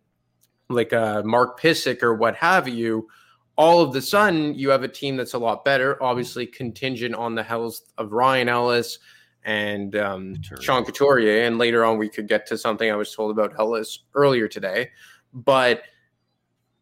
[0.69, 3.09] like uh, Mark Pysyk or what have you
[3.57, 7.35] all of the sudden you have a team that's a lot better, obviously contingent on
[7.35, 8.99] the health of Ryan Ellis
[9.45, 11.45] and um, Sean Couturier.
[11.45, 14.91] And later on, we could get to something I was told about Ellis earlier today.
[15.33, 15.83] But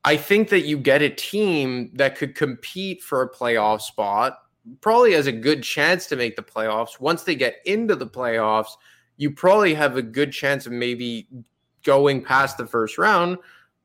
[0.05, 4.39] I think that you get a team that could compete for a playoff spot,
[4.81, 7.01] probably has a good chance to make the playoffs.
[7.01, 8.73] Once they get into the playoffs,
[9.17, 11.29] you probably have a good chance of maybe
[11.85, 13.39] going past the first round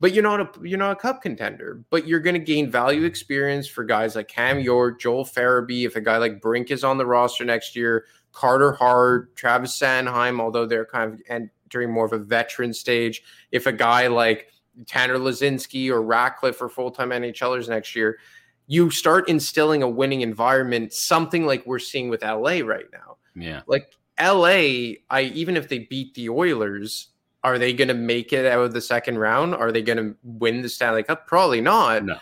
[0.04, 1.82] but you're not a you're not a cup contender.
[1.90, 5.86] But you're going to gain value experience for guys like Cam York, Joel Farabee.
[5.86, 8.04] If a guy like Brink is on the roster next year,
[8.34, 13.24] Carter Hart, Travis Sanheim, although they're kind of entering more of a veteran stage.
[13.52, 14.50] If a guy like
[14.86, 18.20] Tanner Laczynski or Ratcliffe are full time NHLers next year,
[18.68, 23.18] you start instilling a winning environment, something like we're seeing with LA right now.
[23.36, 23.62] Yeah.
[23.68, 27.10] Like LA, I even if they beat the Oilers,
[27.44, 29.54] are they going to make it out of the second round?
[29.54, 31.28] Are they going to win the Stanley Cup?
[31.28, 32.06] Probably not.
[32.06, 32.18] No.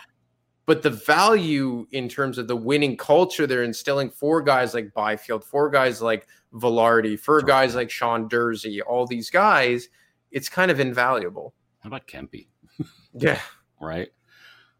[0.64, 5.44] But the value in terms of the winning culture they're instilling for guys like Byfield,
[5.44, 9.88] for guys like Vilardi, for guys like Sean Durzi, all these guys,
[10.30, 11.54] it's kind of invaluable.
[11.80, 12.46] How about Kempe?
[13.14, 13.40] yeah.
[13.80, 14.08] Right.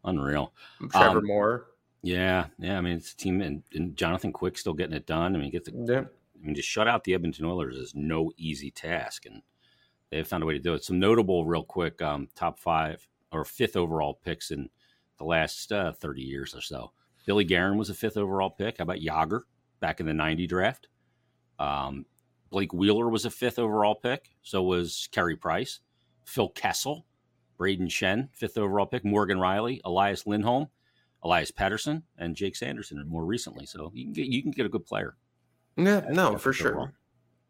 [0.05, 0.53] Unreal.
[0.91, 1.67] Trevor um, Moore.
[2.01, 2.45] Yeah.
[2.57, 2.77] Yeah.
[2.77, 5.35] I mean, it's a team and, and, Jonathan Quick still getting it done.
[5.35, 6.01] I mean, get the, yeah.
[6.01, 9.25] I mean, to shut out the Edmonton Oilers is no easy task.
[9.25, 9.41] And,
[10.13, 10.83] they've found a way to do it.
[10.83, 14.69] Some notable, real quick, um, top five or fifth overall picks in
[15.23, 16.91] the last uh, 30 years or so.
[17.25, 18.77] Billy Guerin was a fifth overall pick.
[18.77, 19.41] How about Jagr
[19.79, 20.87] back in the 90 draft?
[21.59, 22.05] Um,
[22.49, 24.29] Blake Wheeler was a fifth overall pick.
[24.41, 25.79] So was Carey Price.
[26.25, 27.05] Phil Kessel,
[27.59, 29.03] Brayden Schenn, fifth overall pick.
[29.05, 30.67] Morgan Rielly, Elias Lindholm,
[31.23, 33.65] Elias Pettersson, and Jake Sanderson more recently.
[33.65, 35.15] So you can get, you can get a good player.
[35.77, 36.71] Yeah, no, for sure.
[36.71, 36.89] Overall.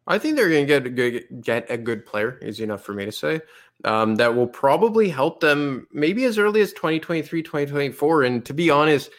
[0.08, 2.38] I think they're going to get a good get a good player.
[2.42, 3.42] Is enough for me to say.
[3.86, 8.24] Um, that will probably help them maybe as early as 2023, 2024.
[8.24, 9.10] And to be honest,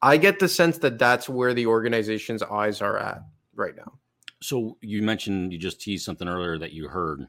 [0.00, 3.22] I get the sense that that's where the organization's eyes are at
[3.54, 3.92] right now.
[4.40, 7.26] So you mentioned you just teased something earlier that you heard.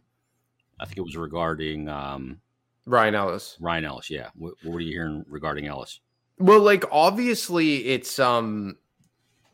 [0.79, 2.39] I think it was regarding um,
[2.85, 3.57] Ryan Ellis.
[3.59, 4.29] Ryan Ellis, yeah.
[4.35, 5.99] What, what were you hearing regarding Ellis?
[6.39, 8.77] Well, like obviously it's um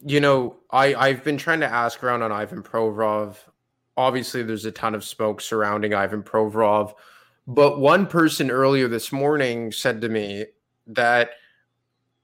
[0.05, 3.37] you know, I I've been trying to ask around on Ivan Provorov.
[3.95, 6.93] Obviously, there's a ton of smoke surrounding Ivan Provorov,
[7.47, 10.45] but one person earlier this morning said to me
[10.87, 11.31] that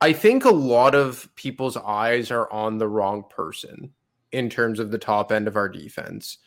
[0.02, 3.92] I think a lot of people's eyes are on the wrong person
[4.32, 6.38] in terms of the top end of our defense.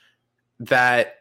[0.58, 1.16] That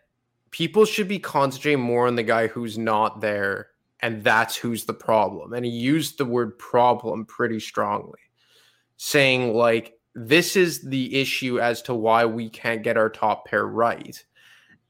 [0.51, 3.69] people should be concentrating more on the guy who's not there,
[4.01, 5.53] and that's who's the problem.
[5.53, 8.19] And he used the word problem pretty strongly,
[8.97, 13.65] saying, like, this is the issue as to why we can't get our top pair
[13.65, 14.23] right.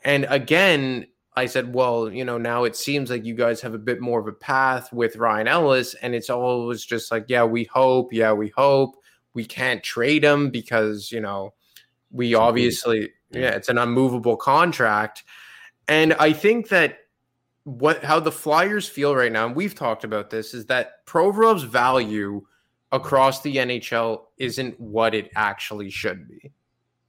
[0.04, 3.80] And again, I said, well, you know, now it seems like you guys have a
[3.80, 5.94] bit more of a path with Ryan Ellis.
[5.96, 8.12] And it's always just like, yeah, we hope.
[8.12, 8.96] Yeah, we hope.
[9.34, 11.54] We can't trade him because, you know,
[12.12, 15.24] we obviously, yeah, it's an unmovable contract.
[15.88, 16.98] And I think that
[17.64, 21.64] what how the Flyers feel right now, and we've talked about this, is that Provorov's
[21.64, 22.42] value
[22.92, 26.52] across the NHL isn't what it actually should be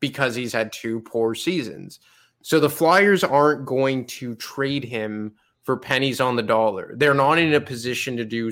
[0.00, 2.00] because he's had two poor seasons.
[2.42, 6.94] So the Flyers aren't going to trade him for pennies on the dollar.
[6.96, 8.50] They're not in a position to do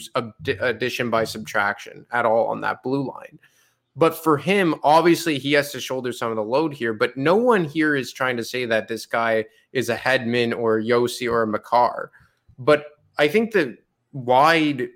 [0.60, 3.38] addition by subtraction at all on that blue line.
[3.96, 6.94] But for him, obviously, he has to shoulder some of the load here.
[6.94, 10.78] But no one here is trying to say that this guy is a Hedman or
[10.78, 12.12] a Josi or a Makar.
[12.58, 12.86] But
[13.18, 13.76] I think the
[14.12, 14.88] wide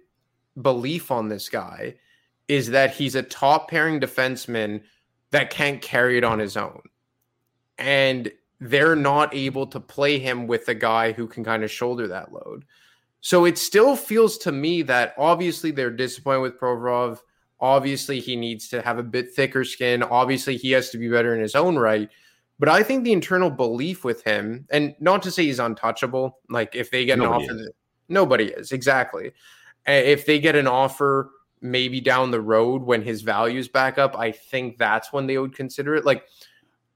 [0.62, 1.96] belief on this guy
[2.48, 4.82] is that he's a top pairing defenseman
[5.30, 6.80] that can't carry it on his own.
[7.78, 8.30] And
[8.60, 12.32] they're not able to play him with a guy who can kind of shoulder that
[12.32, 12.64] load.
[13.20, 17.18] So it still feels to me that obviously they're disappointed with Provorov.
[17.58, 20.02] Obviously, he needs to have a bit thicker skin.
[20.02, 22.10] Obviously, he has to be better in his own right.
[22.58, 26.74] But I think the internal belief with him, and not to say he's untouchable, like
[26.74, 27.70] if they get nobody an offer, is.
[28.08, 29.32] nobody is exactly.
[29.86, 34.32] If they get an offer maybe down the road when his values back up, I
[34.32, 36.04] think that's when they would consider it.
[36.04, 36.24] Like,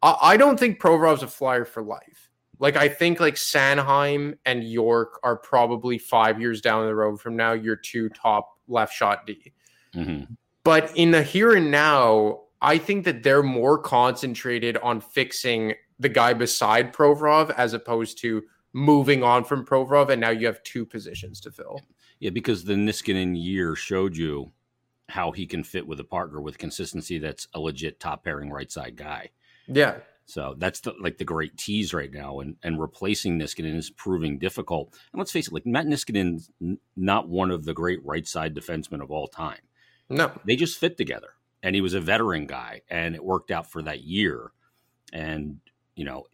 [0.03, 2.31] I, don't think Provorov's a flyer for life.
[2.61, 7.37] Like, I think like Sanheim and York are probably five years down the road from
[7.37, 9.53] now, your two top left shot D.
[9.95, 10.33] Mm-hmm.
[10.65, 16.09] But in the here and now, I think that they're more concentrated on fixing the
[16.09, 18.43] guy beside Provorov as opposed to
[18.73, 21.81] moving on from Provorov, and now you have two positions to fill.
[22.21, 24.53] Yeah, because the Niskanen year showed you
[25.09, 28.71] how he can fit with a partner with consistency that's a legit top pairing right
[28.71, 29.31] side guy.
[29.67, 29.99] Yeah.
[30.27, 34.39] So that's the, like the great tease right now, and and replacing Niskanen is proving
[34.39, 34.95] difficult.
[35.13, 36.51] And let's face it, like Matt Niskanen's
[36.97, 39.61] not one of the great right side defensemen of all time.
[40.11, 41.29] No, they just fit together,
[41.63, 44.53] and he was a veteran guy, and it worked out for that year.
[45.15, 45.61] And
[45.97, 46.27] you know,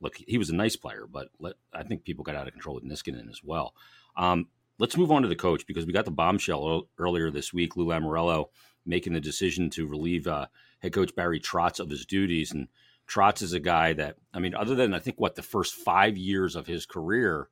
[0.00, 2.76] look, he was a nice player, but let, I think people got out of control
[2.76, 3.74] with Niskanen as well.
[4.16, 4.46] Um,
[4.78, 7.76] let's move on to the coach because we got the bombshell earlier this week.
[7.76, 8.46] Lou Lamoriello
[8.86, 10.46] making the decision to relieve uh,
[10.80, 12.68] head coach Barry Trotz of his duties, and
[13.08, 16.16] Trotz is a guy that I mean, other than I think what the first five
[16.16, 17.48] years of his career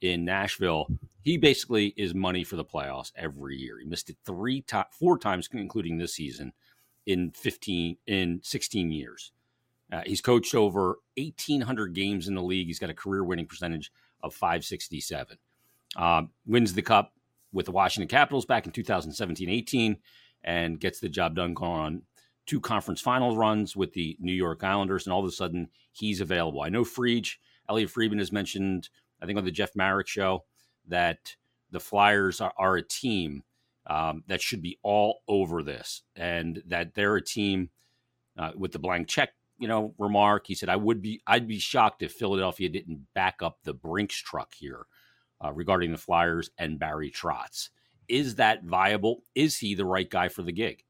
[0.00, 0.88] in Nashville,
[1.22, 3.78] he basically is money for the playoffs every year.
[3.78, 6.52] He missed it three to- four times, including this season,
[7.06, 9.32] in fifteen in sixteen years.
[9.92, 12.66] Uh, he's coached over eighteen hundred games in the league.
[12.66, 15.38] He's got a career winning percentage of five sixty seven.
[15.96, 17.12] Uh, wins the cup
[17.52, 19.96] with the Washington Capitals back in 2017 18
[20.42, 22.02] and gets the job done going on
[22.46, 25.06] two conference final runs with the New York Islanders.
[25.06, 26.62] And all of a sudden, he's available.
[26.62, 27.36] I know Friedge,
[27.68, 28.88] Elliotte Friedman has mentioned,
[29.22, 30.44] I think on the Jeff Marek show,
[30.88, 31.36] that
[31.70, 33.42] the Flyers are, are a team
[33.86, 37.70] um, that should be all over this and that they're a team
[38.38, 41.58] uh, with the blank check you know remark he said i would be i'd be
[41.58, 44.86] shocked if philadelphia didn't back up the brinks truck here
[45.44, 47.68] uh, regarding the Flyers and Barry Trotz.
[48.08, 49.22] Is that viable?
[49.34, 50.84] Is he the right guy for the gig?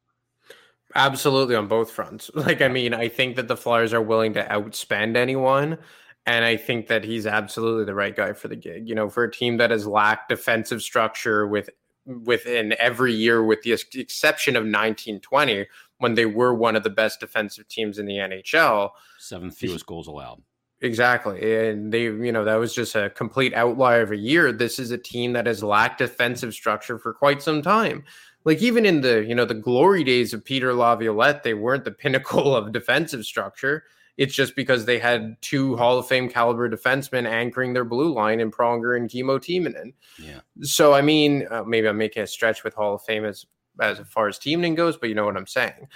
[0.95, 2.31] Absolutely on both fronts.
[2.35, 5.79] Like, I mean, I think that the Flyers are willing to outspend anyone.
[6.27, 8.89] And I think that he's absolutely the right guy for the gig.
[8.89, 11.69] You know, for a team that has lacked defensive structure with
[12.07, 15.67] within every year, with the exception of 1920,
[15.99, 18.91] when they were one of the best defensive teams in the NHL.
[19.19, 20.43] Seventh fewest goals allowed.
[20.85, 21.71] Exactly.
[21.71, 24.53] And they, you know, that was just a complete outlier of a year.
[24.53, 28.05] This is a team that has lacked defensive structure for quite some time.
[28.45, 31.91] Like even in the, you know, the glory days of Peter Laviolette, they weren't the
[32.03, 33.85] pinnacle of defensive structure.
[34.19, 38.39] It's just because they had two Hall of Fame caliber defensemen anchoring their blue line
[38.39, 39.95] in Pronger and Kimmo Timonen.
[40.19, 40.41] Yeah.
[40.61, 43.47] So I mean, uh, maybe I'm making a stretch with Hall of Fame as
[43.81, 45.89] as far as Timonen goes, but you know what I'm saying.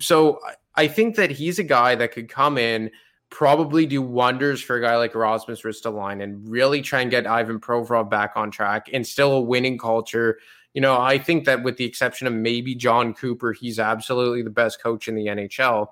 [0.00, 0.40] So
[0.76, 2.90] I think that he's a guy that could come in
[3.30, 7.60] probably do wonders for a guy like Rasmus Ristolainen and really try and get Ivan
[7.60, 10.38] Provorov back on track, and still a winning culture.
[10.74, 14.50] You know, I think that with the exception of maybe Jon Cooper, he's absolutely the
[14.50, 15.88] best coach in the NHL.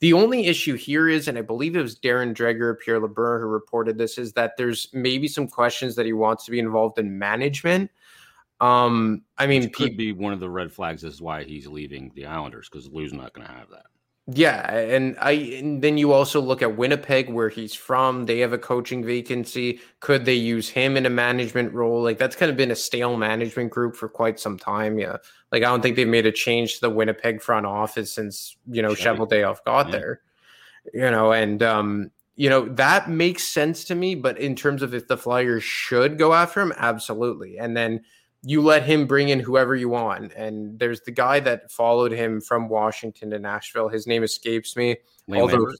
[0.00, 3.46] The only issue here is, and I believe it was Darren Dreger, Pierre LeBrun who
[3.46, 7.18] reported this, is that there's maybe some questions that he wants to be involved in
[7.18, 7.90] management.
[8.60, 12.12] Um, I mean, Which could be one of the red flags as why he's leaving
[12.14, 13.86] the Islanders because Lou's not going to have that.
[14.28, 18.26] Yeah, and I and then you also look at Winnipeg where he's from.
[18.26, 19.78] They have a coaching vacancy.
[20.00, 22.02] Could they use him in a management role?
[22.02, 24.98] Like that's kind of been a stale management group for quite some time.
[24.98, 25.18] Yeah.
[25.52, 28.82] Like I don't think they've made a change to the Winnipeg front office since, you
[28.82, 29.92] know, Cheveldayoff got yeah.
[29.92, 30.20] there.
[30.92, 34.16] You know, and um you know, that makes sense to me.
[34.16, 37.58] But in terms of if the Flyers should go after him, absolutely.
[37.58, 38.02] And then
[38.42, 40.32] you let him bring in whoever you want.
[40.34, 43.88] And there's the guy that followed him from Washington to Nashville.
[43.88, 44.96] His name escapes me.
[45.28, 45.72] Liam Although,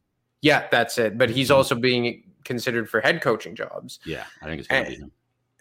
[0.43, 1.17] yeah, that's it.
[1.17, 1.55] But he's Mhm.
[1.57, 4.01] also being considered for head coaching jobs.
[4.05, 5.13] Yeah, I think it's going to be him.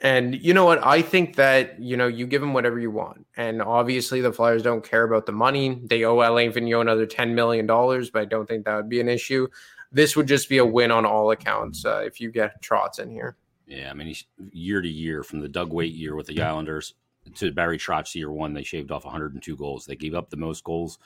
[0.01, 0.85] And you know what?
[0.85, 4.61] I think that you know you give him whatever you want, and obviously the Flyers
[4.61, 5.81] don't care about the money.
[5.85, 8.99] They owe Alain Vigneault another ten million dollars, but I don't think that would be
[8.99, 9.47] an issue.
[9.93, 13.09] This would just be a win on all accounts uh, if you get Trotz in
[13.09, 13.37] here.
[13.67, 14.15] Yeah, I mean,
[14.51, 16.93] year to year from the Doug Weight year with the Islanders
[17.35, 19.85] to Barry Trotz year one, they shaved off 102 goals.
[19.85, 20.99] They gave up the most goals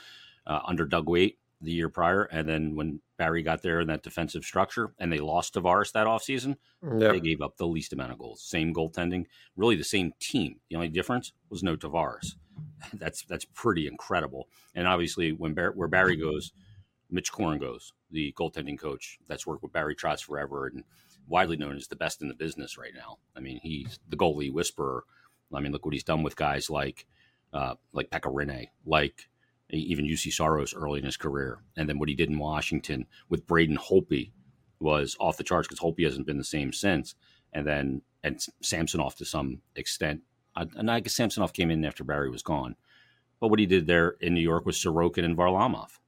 [0.45, 4.03] uh, under Doug Weight the year prior, and then when Barry got there in that
[4.03, 8.13] defensive structure, and they lost Tavares that offseason, Yeah, they gave up the least amount
[8.13, 8.41] of goals.
[8.41, 9.25] Same goaltending,
[9.57, 10.59] really the same team.
[10.69, 12.35] The only difference was no Tavares.
[12.93, 14.47] That's that's pretty incredible.
[14.75, 16.51] And obviously, when Bar- where Barry goes,
[17.09, 20.83] Mitch Korn goes, the goaltending coach that's worked with Barry Trotz forever and
[21.29, 23.19] widely known as the best in the business right now.
[23.35, 25.05] I mean, he's the goalie whisperer.
[25.53, 27.05] I mean, look what he's done with guys like
[27.53, 29.29] uh, like Pekka Rinne, like
[29.71, 33.47] even Juuse Saros early in his career, and then what he did in Washington with
[33.47, 34.31] Braden Holtby
[34.79, 37.15] was off the charts because Holtby hasn't been the same since.
[37.53, 40.21] And then and Samsonov to some extent,
[40.55, 42.75] and I guess Samsonov came in after Barry was gone.
[43.39, 45.99] But what he did there in New York was Sorokin and Varlamov.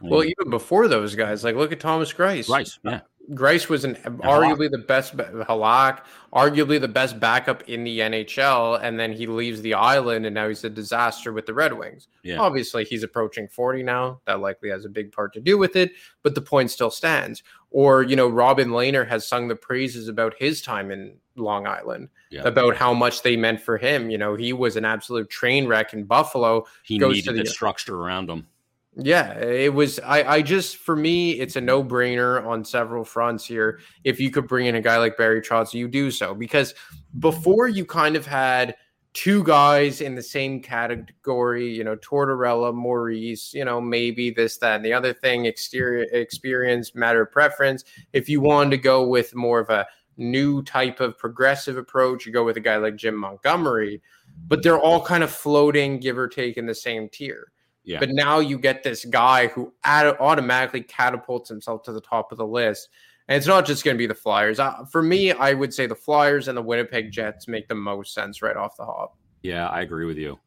[0.00, 2.48] Well, even before those guys, like look at Thomas Greiss.
[2.48, 6.00] Rice, yeah, Greiss was an arguably the best Halak,
[6.32, 10.48] arguably the best backup in the NHL, and then he leaves the island, and now
[10.48, 12.08] he's a disaster with the Red Wings.
[12.22, 12.38] Yeah.
[12.40, 14.20] Obviously, he's approaching forty now.
[14.26, 17.42] That likely has a big part to do with it, but the point still stands.
[17.70, 22.08] Or you know, Robin Lehner has sung the praises about his time in Long Island,
[22.30, 22.42] Yeah.
[22.44, 24.10] about how much they meant for him.
[24.10, 26.66] You know, he was an absolute train wreck in Buffalo.
[26.82, 28.46] he goes needed to the- the structure around him.
[29.00, 30.00] Yeah, it was.
[30.00, 33.78] I, I just, for me, it's a no brainer on several fronts here.
[34.02, 36.74] If you could bring in a guy like Barry Trotz, you do so because
[37.20, 38.74] before you kind of had
[39.12, 44.76] two guys in the same category, you know, Tortorella, Maurice, you know, maybe this, that,
[44.76, 47.84] and the other thing, exterior experience, matter of preference.
[48.12, 52.32] If you wanted to go with more of a new type of progressive approach, you
[52.32, 54.02] go with a guy like Jim Montgomery,
[54.48, 57.52] but they're all kind of floating, give or take, in the same tier.
[57.88, 58.00] Yeah.
[58.00, 62.36] But now you get this guy who ad- automatically catapults himself to the top of
[62.38, 62.90] the list.
[63.28, 64.60] And it's not just going to be the Flyers.
[64.60, 68.12] Uh, for me, I would say the Flyers and the Winnipeg Jets make the most
[68.12, 69.16] sense right off the hop.
[69.42, 70.38] Yeah, I agree with you.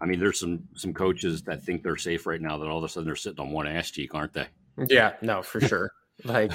[0.00, 2.84] I mean, there's some some coaches that think they're safe right now that all of
[2.84, 4.46] a sudden they're sitting on one ass cheek, aren't they?
[4.88, 5.92] Yeah, no, for sure.
[6.24, 6.52] like,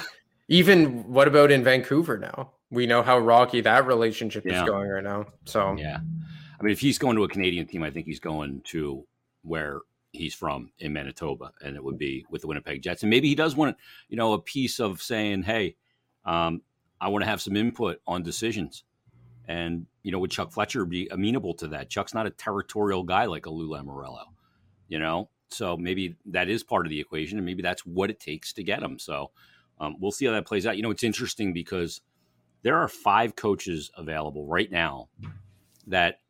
[0.48, 2.52] even what about in Vancouver now?
[2.70, 4.62] We know how rocky that relationship Yeah.
[4.62, 5.26] is going right now.
[5.46, 5.98] So, Yeah.
[5.98, 9.06] I mean, if he's going to a Canadian team, I think he's going to
[9.42, 9.80] where
[10.14, 13.02] he's from in Manitoba, and it would be with the Winnipeg Jets.
[13.02, 13.76] And maybe he does want,
[14.08, 15.76] you know, a piece of saying, "Hey,
[16.24, 16.62] um,
[17.00, 18.84] I want to have some input on decisions."
[19.46, 21.90] And you know, would Chuck Fletcher be amenable to that?
[21.90, 24.24] Chuck's not a territorial guy like a Lou Lamoriello,
[24.88, 25.28] you know.
[25.48, 28.62] So maybe that is part of the equation, and maybe that's what it takes to
[28.62, 28.98] get him.
[28.98, 29.30] So
[29.78, 30.76] um, we'll see how that plays out.
[30.76, 32.00] You know, it's interesting because
[32.62, 35.08] there are five coaches available right now
[35.86, 36.20] that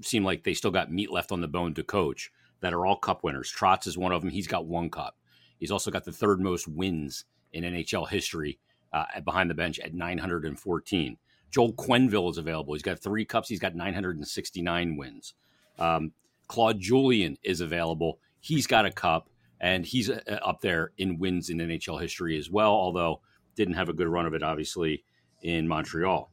[0.00, 2.30] seem like they still got meat left on the bone to coach
[2.62, 3.52] that are all cup winners.
[3.52, 4.30] Trotz is one of them.
[4.30, 5.16] He's got one cup.
[5.58, 8.58] He's also got the third most wins in NHL history
[8.92, 11.18] uh, behind the bench at 914.
[11.50, 12.74] Joel Quenneville is available.
[12.74, 13.48] He's got three cups.
[13.48, 15.34] He's got 969 wins.
[15.78, 16.12] Um,
[16.48, 18.18] Claude Julien is available.
[18.40, 19.28] He's got a cup,
[19.60, 23.20] and he's uh, up there in wins in NHL history as well, although
[23.54, 25.04] didn't have a good run of it, obviously,
[25.42, 26.30] in Montreal.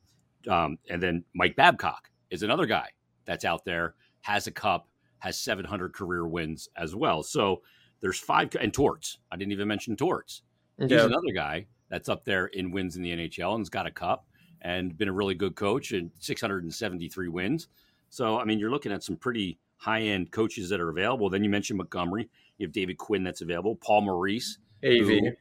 [0.48, 2.90] Um, and then Mike Babcock is another guy
[3.26, 4.89] that's out there, has a cup,
[5.20, 7.24] has 700 career wins as well.
[7.24, 7.62] So
[8.02, 9.20] there's five, and Torts.
[9.32, 10.42] I didn't even mention Torts.
[10.80, 11.06] He's yeah.
[11.06, 14.26] another guy that's up there in wins in the NHL and's got a cup
[14.62, 17.68] and been a really good coach and 673 wins.
[18.10, 21.30] So, I mean, you're looking at some pretty high end coaches that are available.
[21.30, 22.30] Then you mentioned Montgomery.
[22.58, 24.58] You have David Quinn that's available, Paul Maurice.
[24.84, 25.08] AV.
[25.08, 25.32] who-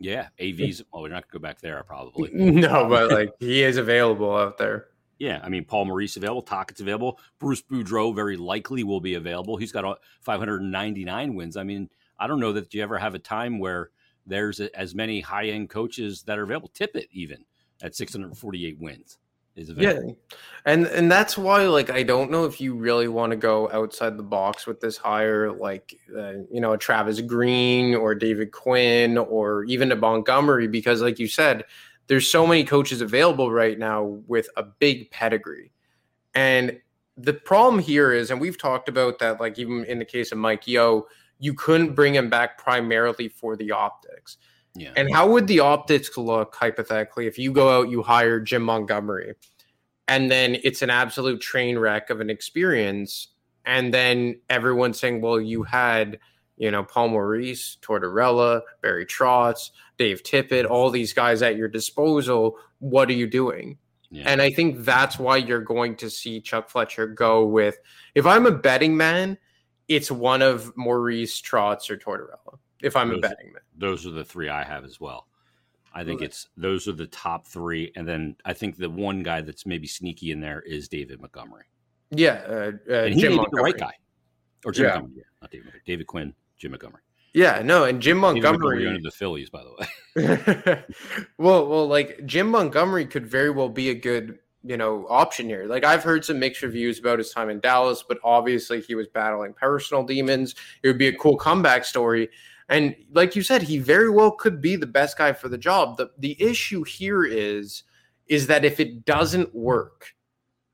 [0.00, 0.82] yeah, AV's.
[0.92, 2.30] Oh, we're not going to go back there, probably.
[2.32, 4.86] No, but like he is available out there.
[5.18, 9.56] Yeah, I mean, Paul Maurice available, Tocchet's available, Bruce Boudreau very likely will be available.
[9.56, 11.56] He's got uh, 599 wins.
[11.56, 13.90] I mean, I don't know that you ever have a time where
[14.26, 16.70] there's as many high end coaches that are available.
[16.74, 17.44] Tippett even
[17.82, 19.18] at 648 wins
[19.56, 20.16] is available.
[20.30, 20.32] Yeah,
[20.72, 24.16] and and that's why like I don't know if you really want to go outside
[24.16, 29.18] the box with this hire, like uh, you know a Travis Green or David Quinn
[29.18, 31.64] or even a Montgomery, because like you said,
[32.08, 35.70] there's so many coaches available right now with a big pedigree,
[36.34, 36.80] and
[37.16, 40.38] the problem here is, and we've talked about that, like even in the case of
[40.38, 41.06] Mike Yeo,
[41.38, 44.36] you couldn't bring him back primarily for the optics.
[44.74, 44.92] Yeah.
[44.96, 49.34] And how would the optics look hypothetically if you go out, you hire Jim Montgomery,
[50.06, 53.28] and then it's an absolute train wreck of an experience,
[53.64, 56.18] and then everyone's saying, "Well, you had."
[56.58, 62.56] You know, Paul Maurice, Tortorella, Barry Trotz, Dave Tippett, all these guys at your disposal.
[62.80, 63.78] What are you doing?
[64.10, 64.24] Yeah.
[64.26, 67.78] And I think that's why you're going to see Chuck Fletcher go with
[68.14, 69.38] if I'm a betting man,
[69.86, 72.58] it's one of Maurice, Trotz, or Tortorella.
[72.82, 73.62] If I'm a betting man.
[73.76, 75.26] those are the three I have as well.
[75.94, 76.28] I think Right.
[76.30, 79.86] it's those are the top three, and then I think the one guy that's maybe
[79.86, 81.64] sneaky in there is David Montgomery,
[82.10, 82.42] Yeah.
[82.48, 83.92] Uh, uh, and he Jim may be the right guy,
[84.64, 84.90] or Jim Yeah.
[84.92, 87.02] Montgomery, yeah, not David Montgomery, David Quinn, Jim Montgomery.
[87.34, 88.86] Yeah, no, and Jim Montgomery.
[88.86, 90.84] owned the Phillies, by the way.
[91.38, 95.66] well, well, like Jim Montgomery could very well be a good, you know, option here.
[95.66, 99.08] Like I've heard some mixed reviews about his time in Dallas, but obviously he was
[99.08, 100.54] battling personal demons.
[100.82, 102.30] It would be a cool comeback story.
[102.68, 105.96] And like you said, he very well could be the best guy for the job.
[105.96, 107.84] The the issue here is
[108.26, 110.14] is that if it doesn't work,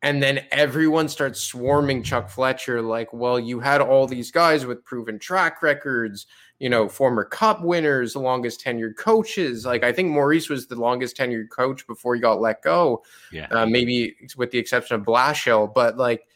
[0.05, 4.85] and then everyone starts swarming Chuck Fletcher, like, well, you had all these guys with
[4.85, 6.27] proven track records,
[6.59, 9.65] you know, former cup winners, the longest tenured coaches.
[9.65, 13.03] Like, I think Maurice was the longest tenured coach before he got let go,
[13.33, 15.73] Yeah, uh, maybe with the exception of Blashill.
[15.73, 16.29] But like,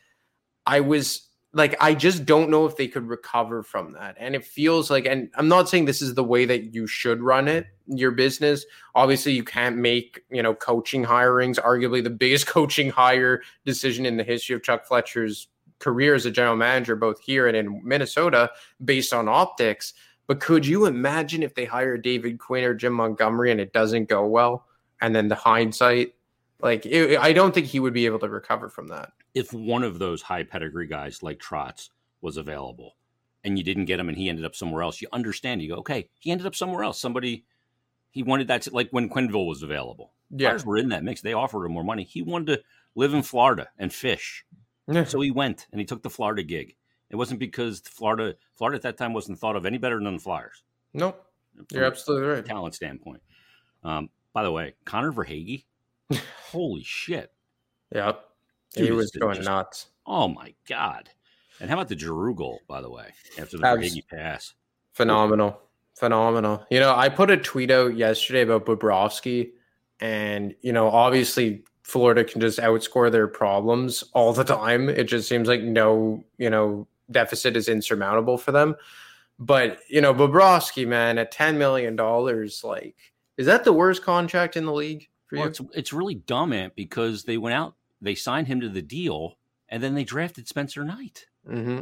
[0.64, 4.16] I was like, I just don't know if they could recover from that.
[4.18, 7.22] And it feels like, and I'm not saying this is the way that you should
[7.22, 8.66] run it, your business.
[8.94, 14.16] Obviously, you can't make, you know, coaching hirings, arguably the biggest coaching hire decision in
[14.16, 18.50] the history of Chuck Fletcher's career as a general manager, both here and in Minnesota,
[18.84, 19.94] based on optics.
[20.26, 24.10] But could you imagine if they hire David Quinn or Jim Montgomery and it doesn't
[24.10, 24.66] go well?
[25.00, 26.14] And then the hindsight,
[26.60, 29.12] like, it, I don't think he would be able to recover from that.
[29.38, 32.96] If one of those high pedigree guys like Trotz was available,
[33.44, 35.62] and you didn't get him, and he ended up somewhere else, you understand.
[35.62, 37.00] You go, okay, he ended up somewhere else.
[37.00, 37.44] Somebody
[38.10, 40.12] he wanted that, to, like when Quenneville was available.
[40.30, 40.48] Yeah.
[40.48, 41.20] Flyers were in that mix.
[41.20, 42.04] They offered him more money.
[42.04, 42.62] He wanted to
[42.94, 44.44] live in Florida and fish.
[44.86, 45.04] Yeah.
[45.04, 46.74] So he went and he took the Florida gig.
[47.10, 50.20] It wasn't because Florida Florida at that time wasn't thought of any better than the
[50.20, 50.62] Flyers.
[50.92, 51.24] Nope.
[51.72, 52.44] You're absolutely right.
[52.44, 53.22] talent standpoint.
[53.82, 55.64] Um, by the way, Connor Verhaeghe,
[56.50, 57.32] holy shit.
[57.94, 58.12] Yeah.
[58.74, 59.86] Dude he was going just- nuts.
[60.06, 61.10] Oh my god.
[61.60, 64.54] And how about the Giroux goal, by the way, after the Verhaeghe pass?
[64.94, 65.60] Phenomenal.
[65.98, 66.64] Phenomenal.
[66.70, 69.50] You know, I put a tweet out yesterday about Bobrovsky,
[70.00, 74.88] and, you know, obviously Florida can just outscore their problems all the time.
[74.88, 78.76] It just seems like no, you know, deficit is insurmountable for them.
[79.40, 82.96] But, you know, Bobrovsky, man, at $10 million, like,
[83.36, 87.24] is that the worst contract in the league Well, it's it's really dumb, Ant, because
[87.24, 89.38] they went out, they signed him to the deal,
[89.68, 91.26] and then they drafted Spencer Knight.
[91.46, 91.80] hmm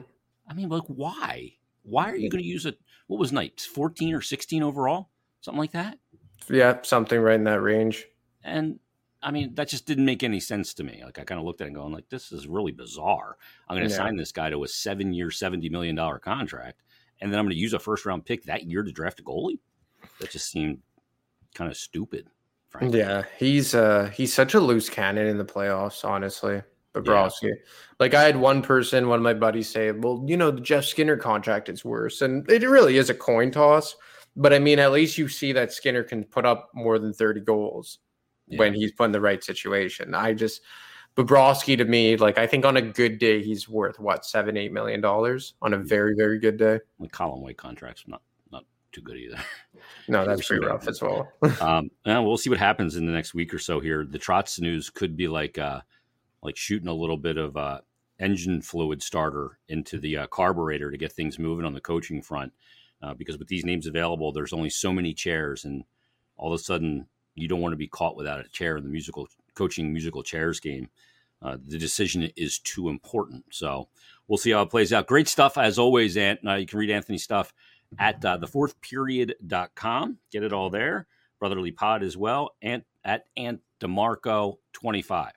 [0.49, 1.55] I mean, like, why?
[1.83, 2.75] Why are you going to use a
[3.09, 3.61] What was Knight?
[3.61, 5.11] 14 or 16 overall?
[5.41, 5.99] Something like that?
[6.49, 8.07] Yeah, something right in that range.
[8.45, 8.79] And
[9.23, 11.03] I mean, that just didn't make any sense to me.
[11.05, 13.37] Like, I kind of looked at it and going, like, this is really bizarre.
[13.69, 13.99] I'm going to Yeah.
[14.05, 16.83] sign this guy to a seven year, $70 million contract,
[17.21, 19.25] and then I'm going to use a first round pick that year to draft a
[19.25, 19.59] goalie?
[20.21, 20.83] That just seemed
[21.55, 22.29] kind of stupid,
[22.79, 22.99] frankly.
[22.99, 26.63] Yeah, he's uh he's such a loose cannon in the playoffs, honestly.
[26.95, 27.53] Bobrovsky.
[28.01, 30.85] Like I had one person, one of my buddies say, Well, you know, the Jeff
[30.85, 32.23] Skinner contract is worse.
[32.23, 33.95] And it really is a coin toss.
[34.35, 37.41] But I mean, at least you see that Skinner can put up more than 30
[37.41, 37.99] goals
[38.49, 38.59] Yeah.
[38.59, 40.15] when he's put in the right situation.
[40.15, 40.63] I just
[41.17, 44.73] Bobrovsky to me, like I think on a good day, he's worth what, seven, eight
[44.73, 46.79] million dollars on a very, very good day.
[47.01, 48.21] The Colin White contract's not
[48.93, 49.39] too good either.
[50.09, 51.31] No, that's pretty rough as well.
[51.61, 54.07] um, and we'll see what happens in the next week or so here.
[54.09, 55.81] The Trotz news could be like uh,
[56.43, 57.81] like shooting a little bit of uh,
[58.19, 62.53] engine fluid starter into the uh, carburetor to get things moving on the coaching front.
[63.03, 65.85] Uh, because with these names available, there's only so many chairs, and
[66.37, 68.91] all of a sudden you don't want to be caught without a chair in the
[68.91, 70.89] musical coaching musical chairs game.
[71.43, 73.45] Uh, the decision is too important.
[73.51, 73.89] So
[74.27, 75.07] we'll see how it plays out.
[75.07, 76.41] Great stuff as always, Ant.
[76.47, 77.53] Uh, you can read Anthony's stuff
[77.99, 80.19] at uh, the fourth period.com.
[80.31, 81.07] Get it all there.
[81.39, 82.51] Brotherly Pod as well.
[82.63, 85.33] And at Ant DeMarco 25.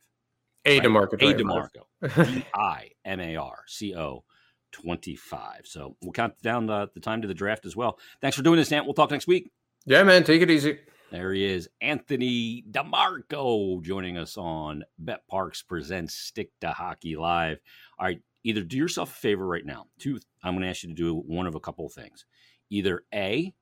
[0.65, 0.87] A Right.
[0.87, 1.13] DeMarco.
[1.13, 2.25] A DeMarco.
[2.33, 4.23] D I M A R C O
[4.71, 5.61] 25.
[5.65, 7.97] So we'll count down the, the time to the draft as well.
[8.21, 8.85] Thanks for doing this, Ant.
[8.85, 9.51] We'll talk next week.
[9.85, 10.79] yeah, man, take it easy.
[11.11, 17.59] There he is, Anthony DeMarco, joining us on BetParx Presents Stick to Hockey Live.
[17.97, 19.87] All right, either do yourself a favor right now.
[19.97, 22.25] Two, I'm going to ask you to do one of a couple of things.
[22.69, 23.53] Either A,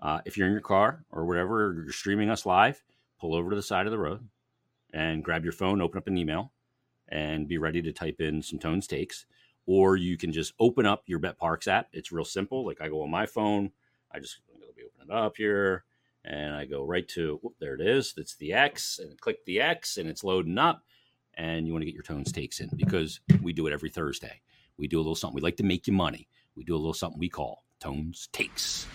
[0.00, 2.82] uh, if you're in your car or whatever, or you're streaming us live,
[3.20, 4.28] pull over to the side of the road
[4.92, 6.52] and grab your phone, open up an email,
[7.08, 9.26] and be ready to type in some Tones takes.
[9.64, 11.88] Or you can just open up your BetParx app.
[11.92, 12.66] It's real simple.
[12.66, 13.70] Like I go on my phone,
[14.10, 15.84] I just it'll be open it up here,
[16.24, 18.12] and I go right to whoop, there it is.
[18.12, 20.82] That's the X, and click the X, and it's loading up.
[21.34, 24.42] And you want to get your tones takes in because we do it every Thursday.
[24.76, 25.36] We do a little something.
[25.36, 26.28] We like to make you money.
[26.56, 28.86] We do a little something we call Tones Takes.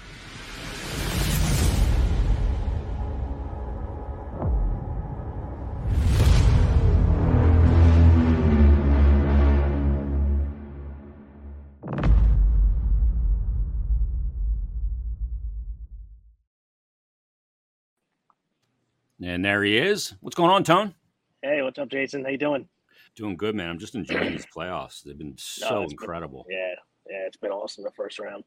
[19.21, 20.13] And there he is.
[20.21, 20.93] What's going on, Tone?
[21.41, 22.23] Hey, what's up, Jason?
[22.23, 22.69] How you doing?
[23.17, 23.69] Doing good, man.
[23.69, 25.03] I'm just enjoying these playoffs.
[25.03, 26.45] They've been so incredible.
[26.47, 26.75] Been, yeah,
[27.09, 28.45] yeah, it's been awesome the first round.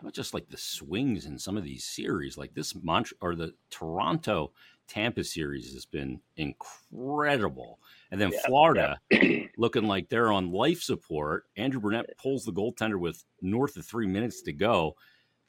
[0.00, 2.38] How about just like the swings in some of these series?
[2.38, 4.52] Like this Mont or the Toronto
[4.88, 7.78] Tampa series has been incredible.
[8.10, 9.44] And then yeah, Florida yeah.
[9.58, 11.44] looking like they're on life support.
[11.56, 14.96] Andrew Brunette pulls the goaltender with north of three minutes to go.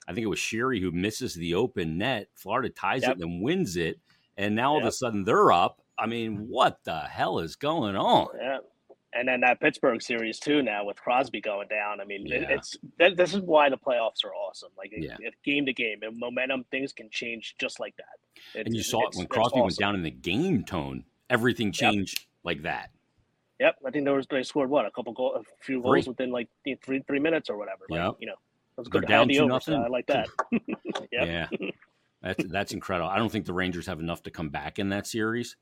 [0.06, 2.28] I think it was Sheary who misses the open net.
[2.36, 3.18] Florida ties yep.
[3.18, 4.02] it and wins it
[4.38, 5.82] and now all of a sudden they're up.
[5.98, 6.44] I mean, mm-hmm.
[6.50, 8.28] what the hell is going on?
[8.38, 8.58] Yeah.
[9.14, 12.00] And then that Pittsburgh series too now with Crosby going down.
[12.00, 12.46] I mean, yeah.
[12.50, 14.70] it's that, this is why the playoffs are awesome.
[14.78, 15.18] Like yeah.
[15.44, 18.06] game to game, and momentum, things can change just like that.
[18.54, 19.64] It's, and you saw it when Crosby awesome.
[19.64, 21.04] went down in the game tone.
[21.30, 22.28] Everything changed yep.
[22.44, 22.92] like that.
[23.60, 26.32] Yep, I think there was they scored what a couple goal, a few goals within
[26.32, 26.48] like
[26.84, 27.86] three three minutes or whatever.
[27.90, 28.16] Like, yep.
[28.20, 29.06] you know, it was good.
[29.08, 29.76] Down to nothing.
[29.76, 30.28] So I like that.
[31.12, 31.48] Yeah.
[32.22, 33.10] That's that's incredible.
[33.10, 35.58] I don't think the Rangers have enough to come back in that series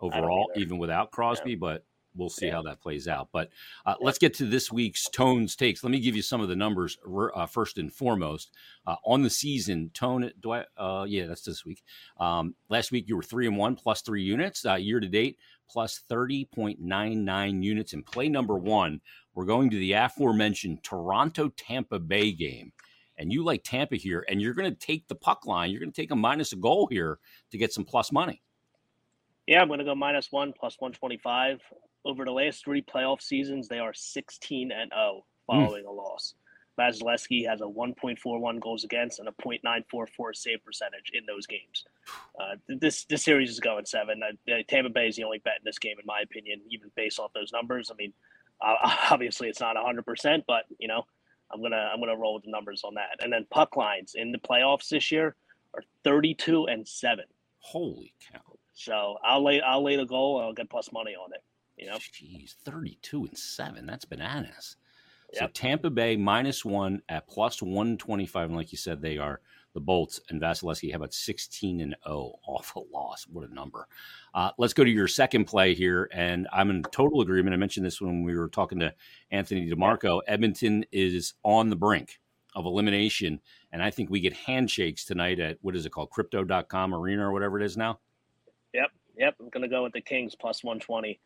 [0.00, 1.50] overall, even without Crosby.
[1.50, 1.56] Yeah.
[1.60, 1.84] But
[2.14, 2.52] we'll see yeah.
[2.52, 3.28] how that plays out.
[3.32, 3.50] But
[3.86, 5.82] uh, let's get to this week's Tones takes.
[5.82, 6.98] Let me give you some of the numbers
[7.34, 8.52] uh, first and foremost.
[8.86, 10.64] Uh, on the season, Tone, do I?
[10.76, 11.82] Uh, yeah, that's this week.
[12.18, 14.64] Um, last week you were three and one, plus three units.
[14.64, 15.38] Uh, year to date,
[15.68, 17.92] plus thirty point nine nine units.
[17.92, 19.00] In play number one,
[19.34, 22.72] we're going to the aforementioned Toronto Tampa Bay game
[23.20, 25.92] and you like Tampa here, and you're going to take the puck line, you're going
[25.92, 27.18] to take a minus a goal here
[27.50, 28.42] to get some plus money.
[29.46, 31.60] Yeah, I'm going to go minus one, plus 125.
[32.04, 35.88] Over the last three playoff seasons, they are 16 and 0 following mm.
[35.88, 36.34] a loss.
[36.78, 41.84] Vasilevskiy has a 1.41 goals against and a .944 save percentage in those games.
[42.40, 44.22] Uh, this this series is going seven.
[44.22, 47.18] Uh, Tampa Bay is the only bet in this game, in my opinion, even based
[47.18, 47.90] off those numbers.
[47.90, 48.12] I mean,
[48.62, 48.76] uh,
[49.10, 51.04] obviously it's not 100, percent but you know
[51.52, 53.22] I'm gonna I'm gonna roll with the numbers on that.
[53.22, 55.36] And then puck lines in the playoffs this year
[55.74, 57.26] are 32 and seven.
[57.58, 58.40] Holy cow!
[58.72, 60.40] So I'll lay I'll lay the goal.
[60.40, 61.42] I'll get plus money on it.
[61.80, 63.86] You know, jeez, 32 and seven.
[63.86, 64.76] That's bananas.
[65.32, 65.54] So yep.
[65.54, 69.40] Tampa Bay minus one at plus 125, and like you said, they are
[69.72, 73.26] the Bolts and Vasilevskiy have about 16 and 0 off a loss.
[73.30, 73.86] What a number.
[74.34, 76.08] Uh, let's go to your second play here.
[76.12, 77.54] And I'm in total agreement.
[77.54, 78.92] I mentioned this when we were talking to
[79.30, 80.20] Anthony DeMarco.
[80.26, 82.20] Edmonton is on the brink
[82.56, 83.40] of elimination.
[83.70, 86.10] And I think we get handshakes tonight at what is it called?
[86.10, 88.00] Crypto.com arena or whatever it is now.
[88.74, 88.90] Yep.
[89.18, 89.34] Yep.
[89.40, 91.20] I'm going to go with the Kings plus 120.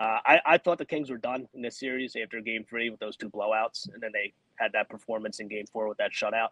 [0.00, 3.00] Uh, I, I thought the Kings were done in this series after game three with
[3.00, 3.92] those two blowouts.
[3.92, 6.48] And then they had that performance in game four with that shutout.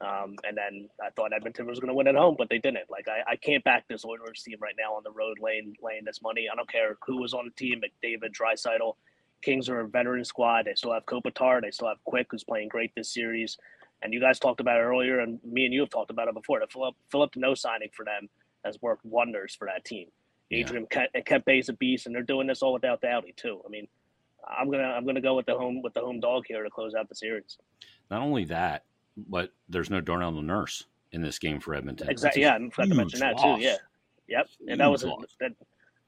[0.00, 2.90] Um, and then I thought Edmonton was going to win at home, but they didn't.
[2.90, 6.04] Like I, I can't back this Oilers team right now on the road, laying laying
[6.04, 6.48] this money.
[6.52, 8.94] I don't care who was on the team, McDavid, Draisaitl.
[9.42, 10.66] Kings are a veteran squad.
[10.66, 11.60] They still have Kopitar.
[11.60, 13.58] They still have Quick, who's playing great this series.
[14.02, 16.34] And you guys talked about it earlier, and me and you have talked about it
[16.34, 16.58] before.
[16.60, 18.28] The Philip Philip no signing for them
[18.64, 20.08] has worked wonders for that team.
[20.52, 21.06] Adrian yeah.
[21.14, 23.60] and Bay's a beast, and they're doing this all without Doughty too.
[23.64, 23.88] I mean,
[24.46, 26.94] I'm gonna I'm gonna go with the home with the home dog here to close
[26.94, 27.58] out the series.
[28.10, 28.84] Not only that,
[29.16, 32.08] but there's no Darnell Nurse in this game for Edmonton.
[32.08, 32.42] Exactly.
[32.42, 33.58] Yeah, I forgot to mention that loss.
[33.58, 33.64] too.
[33.64, 33.76] Yeah.
[34.28, 34.46] Yep.
[34.60, 35.52] And huge that was a, that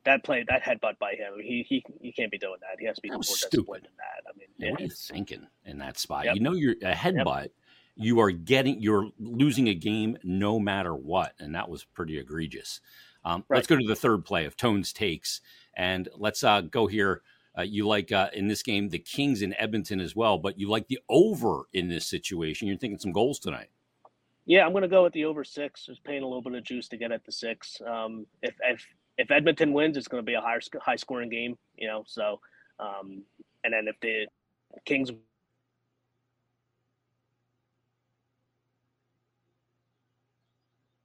[0.05, 1.34] that play that headbutt by him.
[1.42, 2.78] He he he can't be doing that.
[2.78, 4.28] He has to be more disciplined than that.
[4.28, 4.72] I mean, yeah, yeah.
[4.72, 6.24] what are you thinking in that spot?
[6.26, 6.36] Yep.
[6.36, 7.42] You know, you're a headbutt.
[7.42, 7.51] Yep.
[7.97, 12.80] You are getting you're losing a game no matter what, and that was pretty egregious.
[13.25, 13.59] Um, right.
[13.59, 15.41] Let's go to the third play of Tones takes,
[15.77, 17.22] and let's uh, go here
[17.57, 20.68] uh, you like uh, in this game the Kings in Edmonton as well, but you
[20.68, 22.68] like the over in this situation.
[22.68, 23.68] You're thinking some goals tonight.
[24.47, 25.87] Yeah, I'm going to go with the over six.
[25.87, 27.81] Just paying a little bit of juice to get at the six.
[27.87, 28.85] Um, if if
[29.16, 31.57] if Edmonton wins, it's going to be a higher high scoring game.
[31.77, 32.41] You know, so
[32.79, 33.22] um,
[33.62, 34.27] and then if the
[34.85, 35.11] Kings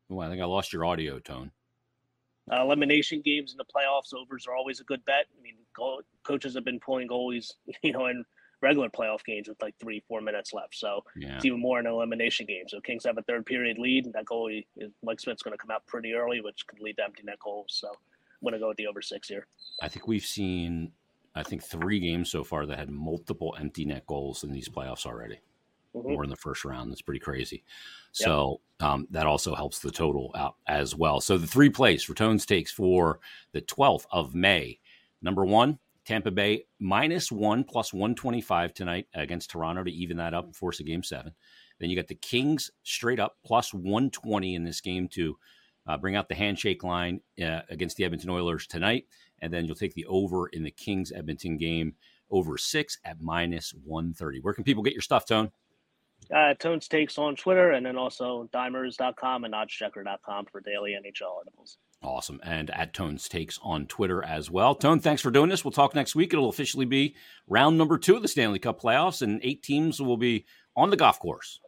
[0.09, 1.51] Well, I think I lost your audio tone.
[2.52, 5.26] Uh, elimination games in the playoffs, overs are always a good bet.
[5.38, 8.24] I mean, goal, coaches have been pulling goalies, you know, in
[8.62, 10.76] regular playoff games with like three, four minutes left.
[10.76, 11.36] So yeah.
[11.36, 12.66] it's even more in an elimination game.
[12.68, 14.66] So Kings have a third period lead, and that goalie,
[15.04, 17.68] Mike Smith's going to come out pretty early, which could lead to empty net goals.
[17.70, 17.95] So I'm
[18.41, 19.47] going to go with the over six here.
[19.82, 20.91] I think we've seen,
[21.36, 25.06] I think, three games so far that had multiple empty net goals in these playoffs
[25.06, 25.39] already.
[25.95, 26.11] Mm-hmm.
[26.11, 26.91] more in the first round.
[26.91, 27.63] That's pretty crazy.
[28.11, 28.89] So yep.
[28.89, 31.21] um, that also helps the total out as well.
[31.21, 33.19] So the three plays Ratones takes for
[33.51, 34.79] the 12th of May.
[35.21, 40.45] Number one, Tampa Bay minus one plus 125 tonight against Toronto to even that up
[40.45, 41.33] and force a game seven.
[41.79, 45.37] Then you got the Kings straight up plus 120 in this game to
[45.87, 49.05] uh, bring out the handshake line uh, against the Edmonton Oilers tonight.
[49.41, 51.95] And then you'll take the over in the Kings Edmonton game
[52.31, 54.39] over six at minus 130.
[54.41, 55.51] Where can people get your stuff, Tone?
[56.34, 61.77] Uh, Tones Takes on Twitter and then also dimers.com and oddschecker.com for daily NHL articles.
[62.01, 62.39] Awesome.
[62.43, 64.75] And at Tones Takes on Twitter as well.
[64.75, 65.65] Tone, thanks for doing this.
[65.65, 66.32] We'll talk next week.
[66.32, 67.15] It'll officially be
[67.47, 70.97] round number two of the Stanley Cup playoffs, and eight teams will be on the
[70.97, 71.59] golf course.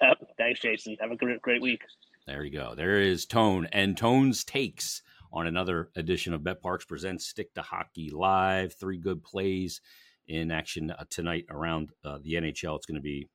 [0.00, 0.18] Yep.
[0.38, 0.96] Thanks, Jason.
[1.00, 1.82] Have a great, great week.
[2.26, 2.74] There you go.
[2.74, 5.02] There is Tone and Tones Takes
[5.32, 8.74] on another edition of BetParx Presents Stick to Hockey Live.
[8.74, 9.80] Three good plays
[10.26, 12.76] in action uh, tonight around uh, the NHL.
[12.76, 13.28] It's going to be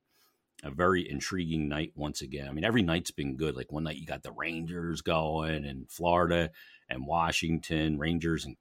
[0.63, 2.47] a very intriguing night once again.
[2.47, 3.55] I mean, every night's been good.
[3.55, 6.51] Like one night you got the Rangers going and Florida
[6.89, 8.55] and Washington, Rangers and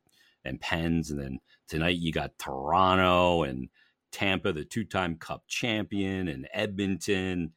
[0.45, 1.39] and Pens, and then
[1.69, 3.69] tonight you got Toronto and
[4.11, 7.53] Tampa, the two-time Cup champion, and Edmonton.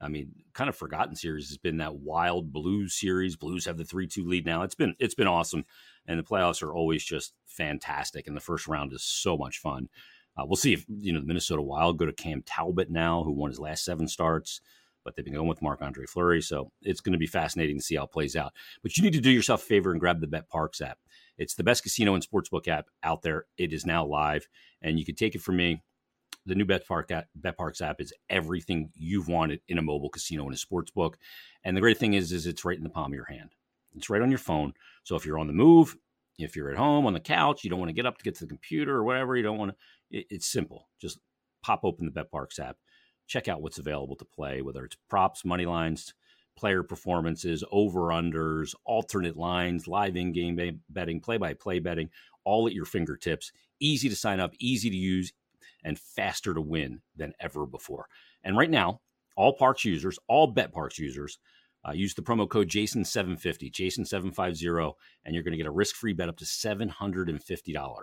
[0.00, 3.36] I mean, kind of forgotten series has been that Wild Blues series.
[3.36, 4.62] Blues have the three-two lead now.
[4.62, 5.64] It's been it's been awesome,
[6.06, 8.26] and the playoffs are always just fantastic.
[8.26, 9.88] And the first round is so much fun.
[10.36, 13.32] Uh, we'll see if you know the Minnesota Wild go to Cam Talbot now, who
[13.32, 14.60] won his last seven starts,
[15.04, 17.84] but they've been going with Marc Andre Fleury, so it's going to be fascinating to
[17.84, 18.52] see how it plays out.
[18.82, 20.98] But you need to do yourself a favor and grab the BetParx app.
[21.38, 23.44] It's the best casino and sportsbook app out there.
[23.58, 24.48] It is now live,
[24.82, 25.82] and you can take it from me.
[26.46, 30.54] The new BetParx app, BetParx app is everything you've wanted in a mobile casino and
[30.54, 31.14] a sportsbook.
[31.64, 33.54] And the great thing is, is it's right in the palm of your hand.
[33.96, 34.74] It's right on your phone.
[35.04, 35.96] So if you're on the move,
[36.38, 38.34] if you're at home on the couch, you don't want to get up to get
[38.36, 39.76] to the computer or whatever, you don't want to
[40.10, 40.88] it, it's simple.
[41.00, 41.18] Just
[41.62, 42.76] pop open the BetParx app,
[43.26, 46.14] check out what's available to play, whether it's props, money lines,
[46.56, 52.10] player performances, over unders, alternate lines, live in game betting, play by play betting,
[52.44, 53.52] all at your fingertips.
[53.80, 55.32] Easy to sign up, easy to use,
[55.82, 58.06] and faster to win than ever before.
[58.42, 59.00] And right now,
[59.36, 61.38] all Parks users, all BetParx users,
[61.86, 64.94] uh, use the promo code Jason750, Jason750,
[65.24, 68.02] and you're going to get a risk free bet up to $750.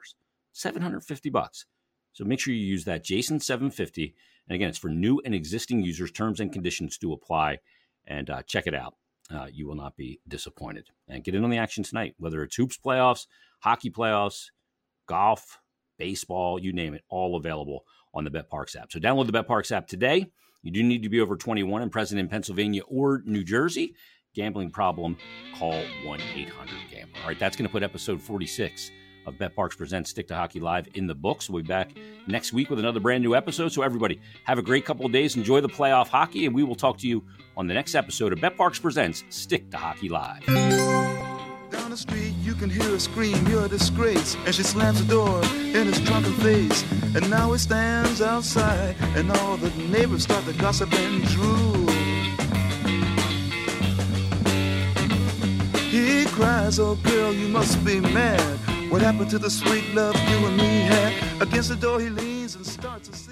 [0.54, 1.66] 750 bucks.
[2.14, 4.16] So make sure you use that Jason 750.
[4.48, 6.12] And again, it's for new and existing users.
[6.12, 7.60] Terms and conditions do apply.
[8.06, 8.96] And uh, check it out.
[9.34, 10.90] Uh, you will not be disappointed.
[11.08, 13.28] And get in on the action tonight, whether it's hoops playoffs,
[13.60, 14.48] hockey playoffs,
[15.08, 15.60] golf,
[15.98, 18.92] baseball, you name it, all available on the BetParx app.
[18.92, 20.32] So download the BetParx app today.
[20.64, 23.96] You do need to be over 21 and present in Pennsylvania or New Jersey.
[24.34, 25.18] Gambling problem,
[25.56, 27.20] call 1 800 Gambler.
[27.22, 28.92] All right, that's going to put episode 46
[29.26, 31.50] of BetParx Presents Stick to Hockey Live in the books.
[31.50, 31.92] We'll be back
[32.28, 33.72] next week with another brand new episode.
[33.72, 35.36] So, everybody, have a great couple of days.
[35.36, 37.24] Enjoy the playoff hockey, and we will talk to you
[37.58, 40.46] on the next episode of BetParx Presents Stick to Hockey Live.
[40.46, 44.36] Down the street, you can hear her scream, You're a disgrace.
[44.46, 46.84] And she slams the door in his drunken face.
[47.16, 51.88] And now he stands outside, and all the neighbors start to gossip and drool.
[55.90, 58.60] He cries, Oh, girl, you must be mad.
[58.92, 61.42] What happened to the sweet love you and me had?
[61.42, 63.31] Against the door he leans and starts to sing.